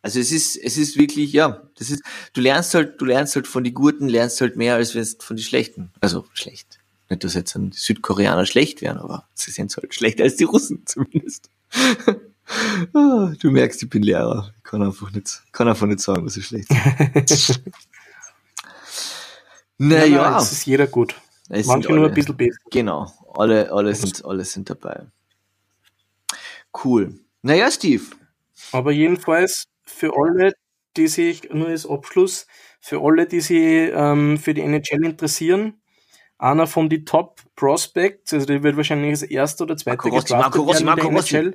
Also 0.02 0.20
es 0.20 0.30
ist, 0.30 0.56
es 0.58 0.76
ist 0.76 0.98
wirklich, 0.98 1.32
ja, 1.32 1.70
das 1.78 1.88
ist, 1.88 2.02
du 2.34 2.42
lernst 2.42 2.74
halt, 2.74 3.00
du 3.00 3.06
lernst 3.06 3.34
halt 3.34 3.46
von 3.46 3.64
die 3.64 3.72
Guten, 3.72 4.10
lernst 4.10 4.42
halt 4.42 4.56
mehr 4.56 4.74
als 4.74 4.94
wenn 4.94 5.00
es 5.00 5.16
von 5.18 5.38
die 5.38 5.42
Schlechten. 5.42 5.90
Also 6.02 6.26
schlecht. 6.34 6.80
Nicht, 7.14 7.22
dass 7.22 7.34
jetzt 7.34 7.54
ein 7.54 7.70
Südkoreaner 7.70 8.44
schlecht 8.44 8.82
wären, 8.82 8.98
aber 8.98 9.28
sie 9.34 9.52
sind 9.52 9.76
halt 9.76 9.94
schlechter 9.94 10.24
als 10.24 10.34
die 10.36 10.42
Russen 10.44 10.82
zumindest. 10.86 11.48
Ah, 12.92 13.32
du 13.38 13.50
merkst, 13.52 13.82
ich 13.84 13.88
bin 13.88 14.02
Lehrer. 14.02 14.52
Ich 14.58 14.64
kann 14.64 14.82
einfach 14.82 15.12
nicht, 15.12 15.42
kann 15.52 15.68
einfach 15.68 15.86
nicht 15.86 16.00
sagen, 16.00 16.26
was 16.26 16.36
ist 16.36 16.46
schlecht. 16.46 16.68
Naja, 19.78 20.06
Naja, 20.06 20.38
es 20.38 20.52
ist 20.52 20.66
jeder 20.66 20.86
gut. 20.86 21.14
es 21.48 21.66
Manche 21.66 21.88
nur 21.90 21.98
alle- 21.98 22.08
ein 22.08 22.14
bisschen 22.14 22.36
besser. 22.36 22.58
Genau, 22.70 23.12
alle, 23.34 23.72
alle 23.72 23.94
sind, 23.94 24.24
alle 24.24 24.44
sind 24.44 24.70
dabei. 24.70 25.06
Cool. 26.84 27.18
Naja, 27.42 27.70
Steve. 27.70 28.04
Aber 28.72 28.92
jedenfalls 28.92 29.64
für 29.84 30.12
alle, 30.16 30.52
die 30.96 31.08
sich, 31.08 31.50
nur 31.52 31.68
als 31.68 31.86
Abschluss, 31.88 32.46
für 32.80 33.00
alle, 33.02 33.26
die 33.26 33.40
sich 33.40 33.58
ähm, 33.92 34.38
für 34.38 34.54
die 34.54 34.60
NHL 34.62 35.04
interessieren, 35.04 35.80
einer 36.44 36.66
von 36.66 36.88
die 36.88 37.04
Top 37.04 37.40
Prospects, 37.56 38.32
also 38.34 38.46
der 38.46 38.62
wird 38.62 38.76
wahrscheinlich 38.76 39.10
als 39.10 39.22
erster 39.22 39.64
oder 39.64 39.76
zweiter 39.76 39.96
Marco 39.96 40.08
Rossi, 40.10 40.34
Marco 40.34 40.62
Rossi, 40.62 40.84
der 40.84 40.86
Marco 40.96 41.08
Rossi. 41.08 41.52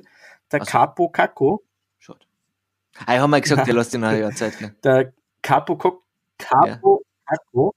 Der 0.52 0.60
so. 0.60 0.66
Capo 0.66 1.08
Caco, 1.10 1.64
Schaut. 1.98 2.26
Ah, 3.06 3.14
ich 3.14 3.20
hab 3.20 3.30
mal 3.30 3.40
gesagt, 3.40 3.66
der 3.66 3.74
lässt 3.74 3.94
ihn 3.94 4.04
ein 4.04 4.20
Jahr 4.20 4.32
Zeit. 4.34 4.60
Ne? 4.60 4.74
der 4.82 5.12
Capo 5.42 5.76
Co- 5.76 6.02
Capo 6.38 7.02
Caco, 7.26 7.74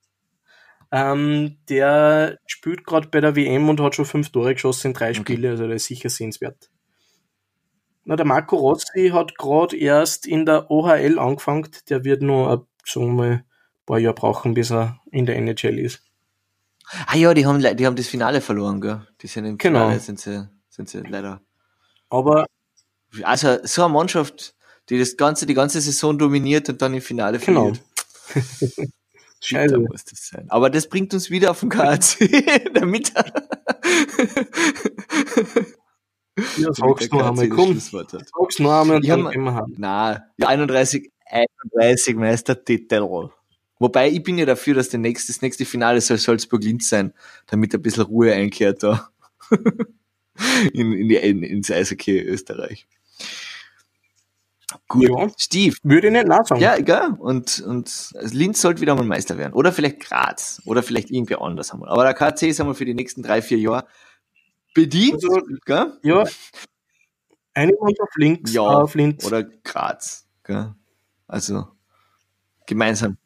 ähm, 0.92 1.58
der 1.70 2.40
spielt 2.46 2.86
gerade 2.86 3.08
bei 3.10 3.22
der 3.22 3.36
WM 3.36 3.70
und 3.70 3.80
hat 3.80 3.96
schon 3.96 4.06
fünf 4.06 4.32
Tore 4.32 4.54
geschossen 4.54 4.88
in 4.88 4.94
drei 4.94 5.10
Okay. 5.12 5.22
Spiele, 5.22 5.50
also 5.52 5.68
der 5.68 5.76
ist 5.76 5.86
sicher 5.86 6.10
sehenswert. 6.10 6.70
Na, 8.06 8.16
der 8.16 8.26
Marco 8.26 8.56
Rossi 8.58 9.10
hat 9.14 9.38
gerade 9.38 9.78
erst 9.78 10.26
in 10.26 10.46
der 10.46 10.70
OHL 10.70 11.20
angefangen, 11.20 11.70
der 11.90 12.04
wird 12.04 12.22
nur, 12.22 12.52
ein, 12.52 12.62
sagen 12.86 13.06
wir 13.08 13.14
mal, 13.14 13.32
ein 13.32 13.46
paar 13.86 14.00
Jahre 14.00 14.16
brauchen, 14.16 14.54
bis 14.54 14.72
er 14.72 15.00
in 15.12 15.26
der 15.26 15.38
NHL 15.38 15.80
ist. 15.80 16.04
Ah 17.08 17.16
ja, 17.16 17.34
die 17.34 17.46
haben, 17.46 17.60
die 17.60 17.86
haben 17.86 17.96
das 17.96 18.08
Finale 18.08 18.42
verloren, 18.42 18.82
gell? 18.82 19.08
Die 19.22 19.28
sind 19.28 19.46
im 19.46 19.58
Genau. 19.58 19.80
Finale, 19.86 20.00
sind 20.00 20.20
sie, 20.20 20.48
sind 20.70 20.90
sie 20.90 21.00
leider. 21.00 21.42
Aber 22.10 22.46
Also, 23.24 23.58
so 23.64 23.84
eine 23.86 23.94
Mannschaft, 23.94 24.56
die 24.90 24.98
das 25.00 25.16
ganze, 25.18 25.46
die 25.46 25.54
ganze 25.54 25.80
Saison 25.82 26.18
dominiert 26.18 26.68
und 26.70 26.82
dann 26.82 26.94
im 26.94 27.02
Finale 27.02 27.40
Genau. 27.40 27.74
verliert. 27.74 27.84
Scheiße. 29.42 29.78
Muss 29.78 30.06
das 30.06 30.28
sein. 30.30 30.46
Aber 30.50 30.70
das 30.70 30.88
bringt 30.88 31.14
uns 31.14 31.30
wieder 31.30 31.52
auf 31.52 31.60
den 31.60 31.70
KC, 31.70 32.70
damit 32.74 33.12
Ja, 33.16 33.24
damit 36.58 36.76
sag's 36.76 37.10
der 37.10 37.20
noch 37.20 37.28
einmal, 37.30 37.50
komm. 37.50 37.72
Schlusswort 37.74 38.14
hat. 38.14 38.24
Sag's 38.38 38.60
noch 38.60 38.82
einmal 38.82 39.02
dann 39.02 39.26
hab- 39.26 39.32
gehen 39.32 39.44
wir 39.44 39.54
heim. 39.54 39.74
Na, 39.78 40.24
31, 40.42 41.12
31 41.26 42.16
Meistertitel. 42.16 43.30
Wobei 43.84 44.10
ich 44.10 44.24
bin 44.24 44.38
ja 44.38 44.46
dafür, 44.46 44.76
dass 44.76 44.88
der 44.88 45.02
nächste, 45.02 45.34
das 45.34 45.42
nächste 45.42 45.66
Finale 45.66 46.00
soll 46.00 46.18
Salzburg-Linz 46.18 46.88
sein, 46.88 47.14
damit 47.48 47.76
ein 47.76 47.82
bisschen 47.82 48.04
Ruhe 48.04 48.32
einkehrt 48.32 48.82
da. 48.82 49.10
in, 50.74 50.94
in 50.94 51.10
die, 51.10 51.18
in, 51.18 51.44
ins 51.44 51.70
Eishockey 51.70 52.18
Österreich. 52.22 52.88
Gut. 54.88 55.10
Ja. 55.10 55.28
Steve. 55.38 55.76
Würde 55.84 56.08
ich 56.08 56.14
nicht 56.14 56.28
nein 56.28 56.46
sagen. 56.46 56.62
Ja, 56.62 56.78
egal. 56.78 57.18
Und, 57.20 57.60
und 57.60 58.14
Linz 58.22 58.62
sollte 58.62 58.80
wieder 58.80 58.96
mal 58.96 59.04
Meister 59.04 59.38
werden. 59.38 59.52
Oder 59.52 59.74
vielleicht 59.74 60.00
Graz. 60.00 60.62
Oder 60.64 60.82
vielleicht 60.82 61.12
irgendwer 61.12 61.42
anders 61.42 61.74
einmal. 61.74 61.90
Aber 61.90 62.06
der 62.06 62.14
KC 62.14 62.44
ist 62.44 62.62
einmal 62.62 62.76
für 62.76 62.86
die 62.86 62.94
nächsten 62.94 63.22
drei, 63.22 63.42
vier 63.42 63.58
Jahre 63.58 63.86
bedient. 64.74 65.16
Also, 65.16 65.42
gell? 65.66 65.92
ja. 66.04 66.24
Einigen 67.54 67.80
uns 67.80 68.00
auf 68.00 68.16
links, 68.16 68.54
Ja, 68.54 68.62
auf 68.62 68.96
Linz. 68.96 69.26
Oder 69.26 69.44
Graz. 69.44 70.26
Gell? 70.46 70.74
Also 71.28 71.68
gemeinsam. 72.66 73.18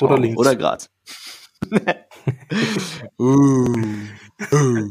Oder 0.00 0.08
Schauen. 0.08 0.22
links. 0.22 0.38
Oder 0.38 0.56
Graz. 0.56 0.90
uh, 3.18 3.76
uh. 4.52 4.90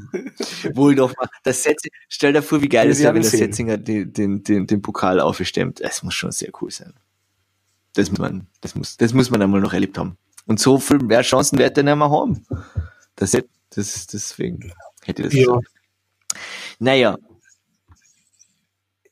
Wohl 0.74 0.96
doch 0.96 1.16
mal. 1.18 1.28
Das 1.44 1.64
Setz, 1.64 1.84
stell 2.10 2.34
dir 2.34 2.42
vor, 2.42 2.62
wie 2.62 2.70
geil 2.70 2.90
es 2.90 3.00
wäre, 3.00 3.14
wenn 3.14 3.22
der. 3.22 3.32
Setzinger 3.32 3.78
den, 3.78 4.14
den, 4.14 4.44
den, 4.44 4.68
den 4.68 4.82
Pokal 4.82 5.20
aufstemmt. 5.20 5.82
Das 5.82 6.04
muss 6.04 6.14
schon 6.14 6.32
sehr 6.32 6.50
cool 6.62 6.72
sein. 6.72 6.94
Das 7.94 8.10
muss 8.10 8.20
man, 8.20 8.48
das 8.62 8.76
muss, 8.76 8.96
das 8.98 9.14
muss 9.14 9.30
man 9.30 9.42
einmal 9.42 9.60
noch 9.62 9.74
erlebt 9.74 9.98
haben. 9.98 10.18
Und 10.46 10.60
so 10.60 10.80
viel 10.80 11.00
mehr 11.00 11.22
Chancen 11.24 11.58
wird 11.60 11.78
er 11.78 11.84
nicht 11.84 11.96
mehr 11.96 12.10
haben. 12.10 12.46
Das, 13.16 13.34
hätte- 13.34 13.50
das, 13.72 14.08
deswegen 14.08 14.72
hätte 15.04 15.24
das 15.24 15.34
Ja. 15.34 15.46
gesagt. 15.46 15.68
Naja, 16.80 17.18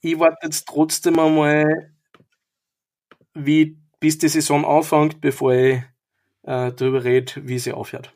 ich 0.01 0.17
warte 0.17 0.37
jetzt 0.43 0.65
trotzdem 0.67 1.19
einmal, 1.19 1.91
wie, 3.33 3.77
bis 3.99 4.17
die 4.17 4.27
Saison 4.27 4.65
anfängt, 4.65 5.21
bevor 5.21 5.53
ich 5.53 5.75
äh, 6.43 6.71
darüber 6.71 7.03
rede, 7.03 7.33
wie 7.43 7.59
sie 7.59 7.73
aufhört. 7.73 8.13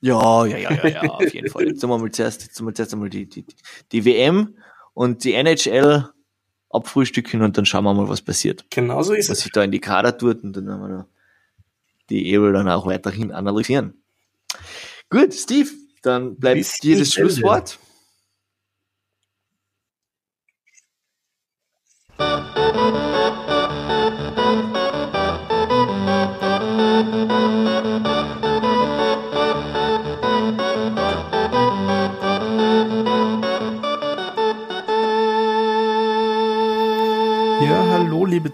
Ja, 0.00 0.46
ja, 0.46 0.56
ja, 0.56 0.70
ja, 0.72 0.88
ja, 0.88 1.02
auf 1.02 1.34
jeden 1.34 1.50
Fall. 1.50 1.66
Jetzt 1.66 1.82
haben 1.82 1.90
wir 1.90 1.98
mal 1.98 2.10
zuerst, 2.10 2.44
jetzt 2.44 2.58
haben 2.58 2.66
wir 2.66 2.74
zuerst 2.74 2.92
einmal 2.92 3.10
die, 3.10 3.26
die, 3.26 3.44
die 3.90 4.04
WM 4.04 4.56
und 4.94 5.24
die 5.24 5.34
NHL 5.34 6.08
abfrühstücken 6.70 7.42
und 7.42 7.58
dann 7.58 7.66
schauen 7.66 7.84
wir 7.84 7.94
mal, 7.94 8.08
was 8.08 8.22
passiert. 8.22 8.64
Genauso 8.70 9.12
ist 9.12 9.28
Was 9.28 9.38
es. 9.38 9.44
sich 9.44 9.52
da 9.52 9.64
in 9.64 9.72
die 9.72 9.80
Kader 9.80 10.16
tut 10.16 10.44
und 10.44 10.52
dann 10.54 10.66
werden 10.66 10.80
wir 10.82 10.88
da 10.88 11.06
die 12.10 12.28
Ebel 12.28 12.52
dann 12.52 12.68
auch 12.68 12.86
weiterhin 12.86 13.32
analysieren. 13.32 14.02
Gut, 15.10 15.34
Steve, 15.34 15.70
dann 16.02 16.36
bleibt 16.36 16.58
Bis 16.58 16.78
dir 16.78 16.98
das. 16.98 17.12
Schlusswort. 17.12 17.78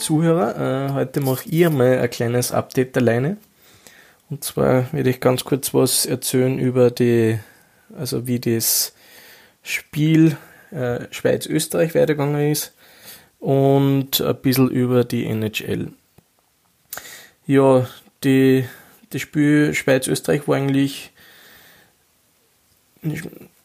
Zuhörer. 0.04 0.90
Äh, 0.90 0.92
heute 0.92 1.22
mache 1.22 1.48
ich 1.48 1.70
mal 1.70 1.98
ein 1.98 2.10
kleines 2.10 2.52
Update 2.52 2.94
alleine. 2.98 3.38
Und 4.28 4.44
zwar 4.44 4.92
werde 4.92 5.08
ich 5.08 5.18
ganz 5.18 5.44
kurz 5.44 5.72
was 5.72 6.04
erzählen 6.04 6.58
über 6.58 6.90
die, 6.90 7.38
also 7.96 8.26
wie 8.26 8.38
das 8.38 8.92
Spiel 9.62 10.36
äh, 10.72 11.06
Schweiz-Österreich 11.10 11.94
weitergegangen 11.94 12.52
ist 12.52 12.74
und 13.40 14.20
ein 14.20 14.36
bisschen 14.42 14.68
über 14.68 15.04
die 15.04 15.24
NHL. 15.24 15.92
Ja, 17.46 17.86
die, 18.24 18.66
das 19.08 19.22
Spiel 19.22 19.72
Schweiz-Österreich 19.72 20.46
war 20.46 20.56
eigentlich, 20.56 21.12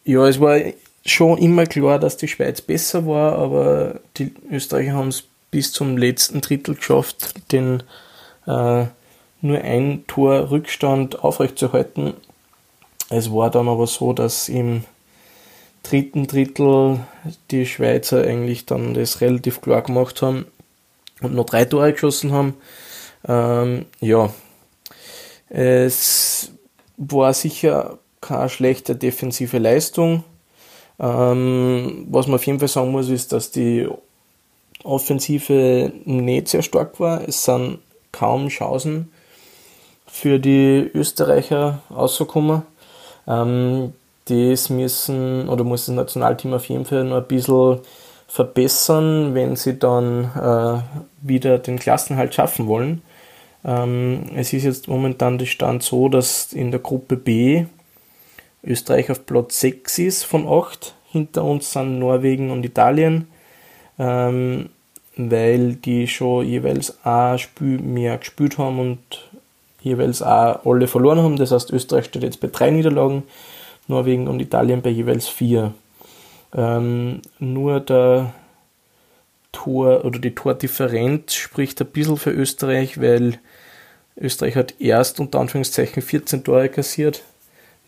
ja, 0.06 0.26
es 0.26 0.40
war 0.40 0.58
schon 1.06 1.38
immer 1.38 1.66
klar, 1.66 2.00
dass 2.00 2.16
die 2.16 2.30
Schweiz 2.30 2.62
besser 2.62 3.06
war, 3.06 3.38
aber 3.38 4.00
die 4.16 4.34
Österreicher 4.50 4.94
haben 4.94 5.10
es 5.10 5.26
bis 5.52 5.72
zum 5.72 5.98
letzten 5.98 6.42
Drittel 6.42 6.76
geschafft, 6.76 7.52
den 7.52 7.84
äh, 8.46 8.86
nur 9.42 9.58
ein 9.62 10.04
Tor 10.08 10.52
Rückstand 10.52 11.24
aufrechtzuerhalten. 11.24 12.14
Es 13.10 13.32
war 13.32 13.50
dann 13.50 13.68
aber 13.68 13.88
so, 13.88 14.14
dass 14.14 14.50
im 14.50 14.84
dritten 15.84 16.28
Drittel 16.28 17.00
die 17.52 17.66
Schweizer 17.66 18.24
eigentlich 18.24 18.66
dann 18.66 18.94
das 18.94 19.22
relativ 19.22 19.62
klar 19.62 19.82
gemacht 19.82 20.22
haben 20.22 20.46
und 21.22 21.34
noch 21.34 21.46
drei 21.46 21.66
Tore 21.66 21.94
geschossen 21.94 22.32
haben. 22.32 22.56
Ähm, 23.28 23.86
ja, 24.00 24.32
es 25.50 26.52
war 26.98 27.34
sicher 27.34 27.98
keine 28.22 28.50
schlechte 28.50 28.96
defensive 28.96 29.58
Leistung. 29.58 30.24
Ähm, 31.00 32.08
was 32.10 32.28
man 32.28 32.36
auf 32.36 32.46
jeden 32.46 32.60
Fall 32.60 32.68
sagen 32.68 32.92
muss, 32.92 33.10
ist, 33.10 33.32
dass 33.32 33.52
die 33.52 33.88
Offensive 34.84 35.92
nicht 36.06 36.48
sehr 36.48 36.62
stark 36.62 37.00
war. 37.00 37.28
Es 37.28 37.44
sind 37.44 37.80
kaum 38.12 38.48
Chancen 38.48 39.12
für 40.08 40.40
die 40.40 40.90
Österreicher 40.94 41.82
rausgekommen. 41.92 42.64
Ähm, 43.28 43.94
das 44.26 44.70
müssen 44.70 45.50
oder 45.50 45.64
muss 45.64 45.88
das 45.88 45.96
Nationalteam 45.96 46.54
auf 46.54 46.70
jeden 46.70 46.86
Fall 46.86 47.04
noch 47.04 47.18
ein 47.18 47.28
bisschen 47.28 47.80
verbessern, 48.28 49.34
wenn 49.34 49.56
sie 49.56 49.80
dann 49.80 50.26
äh, 50.36 50.82
wieder 51.22 51.58
den 51.58 51.80
Klassenhalt 51.80 52.34
schaffen 52.34 52.68
wollen. 52.68 53.02
Ähm, 53.66 54.24
es 54.36 54.54
ist 54.54 54.64
jetzt 54.64 54.88
momentan 54.88 55.38
der 55.38 55.48
Stand 55.48 55.84
so, 55.84 56.10
dass 56.10 56.54
in 56.54 56.72
der 56.72 56.80
Gruppe 56.80 57.18
B 57.18 57.66
Österreich 58.64 59.10
auf 59.10 59.26
Platz 59.26 59.60
6 59.62 60.00
ist 60.00 60.24
von 60.24 60.48
8. 60.48 60.94
Hinter 61.12 61.44
uns 61.44 61.72
sind 61.72 61.98
Norwegen 61.98 62.52
und 62.52 62.64
Italien, 62.66 63.28
ähm, 64.00 64.70
weil 65.16 65.74
die 65.76 66.08
schon 66.08 66.46
jeweils 66.46 66.98
ein 67.06 67.38
Spiel 67.38 67.78
mehr 67.80 68.18
gespielt 68.18 68.58
haben 68.58 68.80
und 68.80 69.30
jeweils 69.82 70.22
auch 70.22 70.66
alle 70.66 70.88
verloren 70.88 71.20
haben. 71.20 71.36
Das 71.36 71.52
heißt, 71.52 71.72
Österreich 71.72 72.06
steht 72.06 72.24
jetzt 72.24 72.40
bei 72.40 72.48
drei 72.48 72.72
Niederlagen, 72.72 73.24
Norwegen 73.88 74.28
und 74.28 74.40
Italien 74.40 74.82
bei 74.82 74.90
jeweils 74.90 75.28
vier. 75.28 75.74
Ähm, 76.56 77.22
nur 77.40 77.80
der 77.80 78.34
Tor 79.52 80.06
oder 80.06 80.20
die 80.20 80.36
Tordifferenz 80.36 81.34
spricht 81.34 81.82
ein 81.82 81.88
bisschen 81.88 82.18
für 82.18 82.32
Österreich, 82.32 83.02
weil 83.02 83.40
Österreich 84.18 84.56
hat 84.56 84.76
erst 84.80 85.20
unter 85.20 85.40
Anführungszeichen 85.40 86.02
14 86.02 86.44
Tore 86.44 86.70
kassiert, 86.70 87.24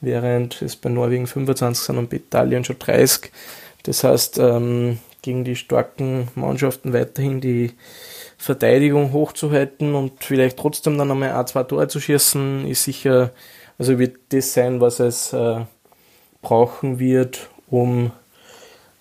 während 0.02 0.62
es 0.62 0.76
bei 0.76 0.90
Norwegen 0.90 1.28
25 1.28 1.84
sind 1.84 1.98
und 1.98 2.10
bei 2.10 2.18
Italien 2.18 2.64
schon 2.64 2.80
30. 2.80 3.32
Das 3.84 4.04
heißt, 4.04 4.38
ähm, 4.40 5.00
gegen 5.22 5.44
die 5.44 5.56
starken 5.56 6.28
Mannschaften 6.36 6.94
weiterhin 6.94 7.42
die 7.42 7.72
Verteidigung 8.38 9.14
hochzuhalten 9.14 9.94
und 9.94 10.24
vielleicht 10.24 10.58
trotzdem 10.58 10.98
dann 10.98 11.12
einmal 11.12 11.32
ein, 11.32 11.48
zwei 11.48 11.64
Tore 11.64 11.88
zu 11.88 12.00
schießen, 12.00 12.68
ist 12.68 12.84
sicher, 12.84 13.32
also 13.78 14.00
wird 14.00 14.18
das 14.30 14.54
sein, 14.54 14.82
was 14.82 15.00
es 15.00 15.34
äh, 15.34 15.62
brauchen 16.42 17.00
wird, 17.00 17.50
um 17.70 18.12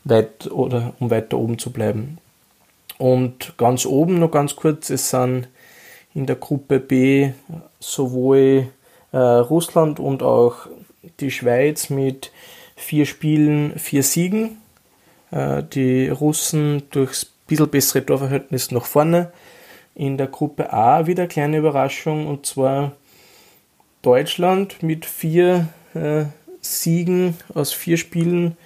weit 0.04 0.50
oder 0.50 0.94
um 1.00 1.10
weiter 1.10 1.38
oben 1.38 1.58
zu 1.58 1.70
bleiben. 1.72 2.18
Und 2.98 3.54
ganz 3.56 3.86
oben 3.86 4.18
noch 4.18 4.30
ganz 4.30 4.56
kurz, 4.56 4.90
es 4.90 5.10
sind 5.10 5.48
in 6.14 6.26
der 6.26 6.36
Gruppe 6.36 6.80
B 6.80 7.32
sowohl 7.78 8.68
äh, 9.12 9.16
Russland 9.16 9.98
und 9.98 10.22
auch 10.22 10.66
die 11.20 11.30
Schweiz 11.30 11.88
mit 11.88 12.30
vier 12.76 13.06
Spielen, 13.06 13.78
vier 13.78 14.02
Siegen. 14.02 14.58
Äh, 15.30 15.62
die 15.62 16.08
Russen 16.08 16.82
durchs 16.90 17.26
bisschen 17.50 17.68
bessere 17.68 18.06
Torverhältnis 18.06 18.70
nach 18.70 18.86
vorne. 18.86 19.32
In 19.94 20.16
der 20.16 20.28
Gruppe 20.28 20.72
A 20.72 21.06
wieder 21.06 21.24
eine 21.24 21.28
kleine 21.28 21.58
Überraschung 21.58 22.26
und 22.26 22.46
zwar 22.46 22.92
Deutschland 24.02 24.82
mit 24.82 25.04
vier 25.04 25.68
äh, 25.94 26.24
Siegen 26.62 27.36
aus 27.54 27.72
vier 27.72 27.96
Spielen 27.96 28.56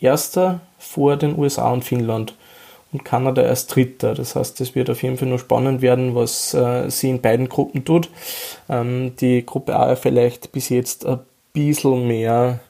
erster 0.00 0.60
vor 0.78 1.16
den 1.16 1.38
USA 1.38 1.70
und 1.70 1.84
Finnland 1.84 2.34
und 2.92 3.04
Kanada 3.04 3.42
erst 3.42 3.74
dritter. 3.74 4.14
Das 4.14 4.34
heißt, 4.34 4.60
es 4.60 4.74
wird 4.74 4.90
auf 4.90 5.02
jeden 5.02 5.18
Fall 5.18 5.28
noch 5.28 5.38
spannend 5.38 5.82
werden, 5.82 6.14
was 6.14 6.54
äh, 6.54 6.90
sie 6.90 7.10
in 7.10 7.20
beiden 7.20 7.48
Gruppen 7.48 7.84
tut. 7.84 8.08
Ähm, 8.68 9.14
die 9.20 9.44
Gruppe 9.44 9.76
A 9.76 9.94
vielleicht 9.94 10.52
bis 10.52 10.68
jetzt 10.68 11.06
ein 11.06 11.20
bisschen 11.52 12.08
mehr, 12.08 12.60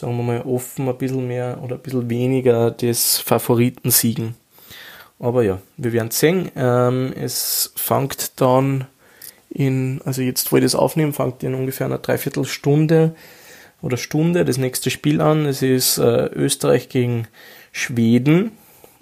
sagen 0.00 0.16
wir 0.16 0.22
mal, 0.22 0.42
offen, 0.42 0.88
ein 0.88 0.98
bisschen 0.98 1.26
mehr 1.26 1.58
oder 1.62 1.76
ein 1.76 1.80
bisschen 1.80 2.10
weniger 2.10 2.70
des 2.70 3.18
Favoritensiegen. 3.18 4.34
Aber 5.18 5.42
ja, 5.42 5.58
wir 5.78 5.92
werden 5.92 6.10
sehen. 6.10 6.50
Ähm, 6.54 7.14
es 7.18 7.72
fängt 7.76 8.40
dann 8.40 8.86
in, 9.48 10.02
also 10.04 10.20
jetzt, 10.20 10.52
wo 10.52 10.56
ich 10.56 10.62
das 10.62 10.74
aufnehme, 10.74 11.14
fängt 11.14 11.42
in 11.42 11.54
ungefähr 11.54 11.86
einer 11.86 11.98
Dreiviertelstunde 11.98 13.14
oder 13.80 13.96
Stunde 13.96 14.44
das 14.44 14.58
nächste 14.58 14.90
Spiel 14.90 15.22
an. 15.22 15.46
Es 15.46 15.62
ist 15.62 15.96
äh, 15.96 16.26
Österreich 16.26 16.90
gegen 16.90 17.26
Schweden. 17.72 18.52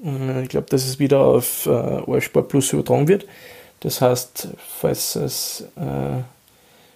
Äh, 0.04 0.42
ich 0.44 0.48
glaube, 0.48 0.68
dass 0.70 0.86
es 0.86 1.00
wieder 1.00 1.20
auf 1.20 1.66
äh, 1.66 1.70
Allsport 1.70 2.48
Plus 2.48 2.72
übertragen 2.72 3.08
wird. 3.08 3.26
Das 3.80 4.00
heißt, 4.00 4.48
falls 4.80 5.16
es, 5.16 5.64
äh, 5.76 6.22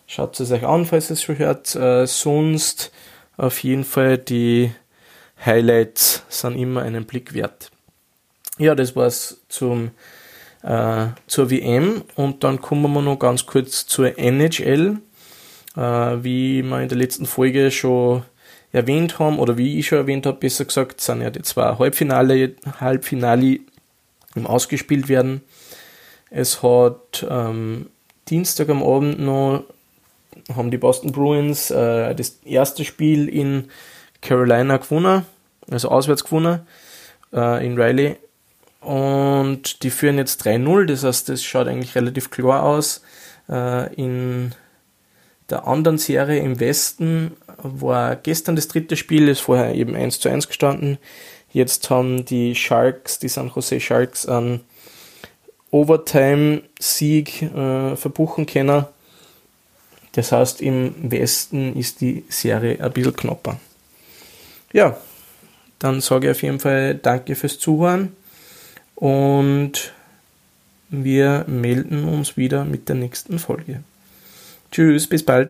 schaut 0.07 0.39
es 0.39 0.53
euch 0.53 0.65
an, 0.65 0.87
falls 0.87 1.11
es 1.11 1.23
schon 1.23 1.39
hört. 1.39 1.75
Äh, 1.75 2.07
sonst 2.07 2.93
auf 3.38 3.62
jeden 3.62 3.85
Fall 3.85 4.18
die 4.18 4.70
Highlights 5.44 6.24
sind 6.29 6.59
immer 6.59 6.83
einen 6.83 7.07
Blick 7.07 7.33
wert. 7.33 7.70
Ja, 8.59 8.74
das 8.74 8.94
war's 8.96 9.40
zum 9.48 9.92
äh, 10.62 11.07
zur 11.27 11.51
WM 11.51 12.03
und 12.16 12.44
dann 12.44 12.61
kommen 12.61 12.92
wir 12.92 13.01
noch 13.01 13.18
ganz 13.18 13.46
kurz 13.46 13.87
zur 13.87 14.18
NHL. 14.18 14.98
Äh, 15.77 15.81
wie 15.81 16.62
wir 16.62 16.81
in 16.81 16.88
der 16.88 16.98
letzten 16.98 17.27
Folge 17.27 17.70
schon 17.70 18.24
erwähnt 18.72 19.18
haben, 19.18 19.38
oder 19.38 19.57
wie 19.57 19.79
ich 19.79 19.87
schon 19.87 19.98
erwähnt 19.98 20.27
habe, 20.27 20.38
besser 20.38 20.64
gesagt, 20.64 21.01
sind 21.01 21.22
ja 21.22 21.31
die 21.31 21.42
zwei 21.42 21.79
Halbfinale, 21.79 22.57
Halbfinale 22.81 23.61
im 24.35 24.46
Ausgespielt 24.46 25.09
werden. 25.09 25.42
Es 26.31 26.62
hat 26.62 27.27
ähm, 27.31 27.87
Dienstag 28.29 28.68
am 28.68 28.83
Abend 28.83 29.20
noch 29.20 29.64
haben 30.55 30.71
die 30.71 30.79
Boston 30.79 31.13
Bruins 31.13 31.71
äh, 31.71 32.15
das 32.15 32.39
erste 32.45 32.85
Spiel 32.85 33.29
in 33.29 33.71
Carolina 34.21 34.79
gewonnen, 34.79 35.25
also 35.71 35.89
auswärts 35.89 36.25
gewonnen, 36.25 36.61
äh, 37.33 37.65
in 37.67 37.79
Riley. 37.81 38.17
Und 38.81 39.83
die 39.83 39.91
führen 39.91 40.19
jetzt 40.19 40.47
3-0, 40.47 40.87
das 40.87 41.05
heißt, 41.05 41.29
das 41.29 41.43
schaut 41.43 41.67
eigentlich 41.67 41.95
relativ 41.95 42.31
klar 42.31 42.63
aus. 42.63 43.03
Äh, 43.49 43.93
in 43.95 44.55
der 45.51 45.67
anderen 45.67 45.99
Serie 45.99 46.41
im 46.41 46.61
Westen 46.61 47.37
war 47.59 48.17
gestern 48.17 48.57
das 48.57 48.69
dritte 48.69 48.97
Spiel, 48.97 49.29
ist 49.29 49.41
vorher 49.41 49.75
eben 49.75 49.95
1 49.95 50.21
zu 50.21 50.29
1 50.29 50.49
gestanden. 50.49 50.99
Jetzt 51.51 51.89
haben 51.89 52.25
die 52.25 52.55
Sharks, 52.55 53.19
die 53.19 53.29
San 53.29 53.51
Jose 53.55 53.81
Sharks, 53.81 54.27
einen 54.27 54.61
Overtime-Sieg 55.71 57.43
äh, 57.43 57.97
verbuchen 57.97 58.47
können. 58.47 58.85
Das 60.18 60.33
heißt, 60.33 60.62
im 60.62 61.12
Westen 61.12 61.76
ist 61.76 62.00
die 62.00 62.24
Serie 62.28 62.83
ein 62.83 62.92
bisschen 62.92 63.14
knapper. 63.14 63.61
Ja, 64.72 64.96
dann 65.78 66.00
sage 66.00 66.26
ich 66.26 66.31
auf 66.33 66.42
jeden 66.42 66.59
Fall 66.59 66.96
Danke 66.96 67.37
fürs 67.37 67.61
Zuhören 67.61 68.16
und 68.96 69.92
wir 70.88 71.44
melden 71.46 72.02
uns 72.02 72.37
wieder 72.37 72.64
mit 72.64 72.88
der 72.88 72.96
nächsten 72.96 73.38
Folge. 73.38 73.85
Tschüss, 74.72 75.07
bis 75.07 75.24
bald. 75.24 75.46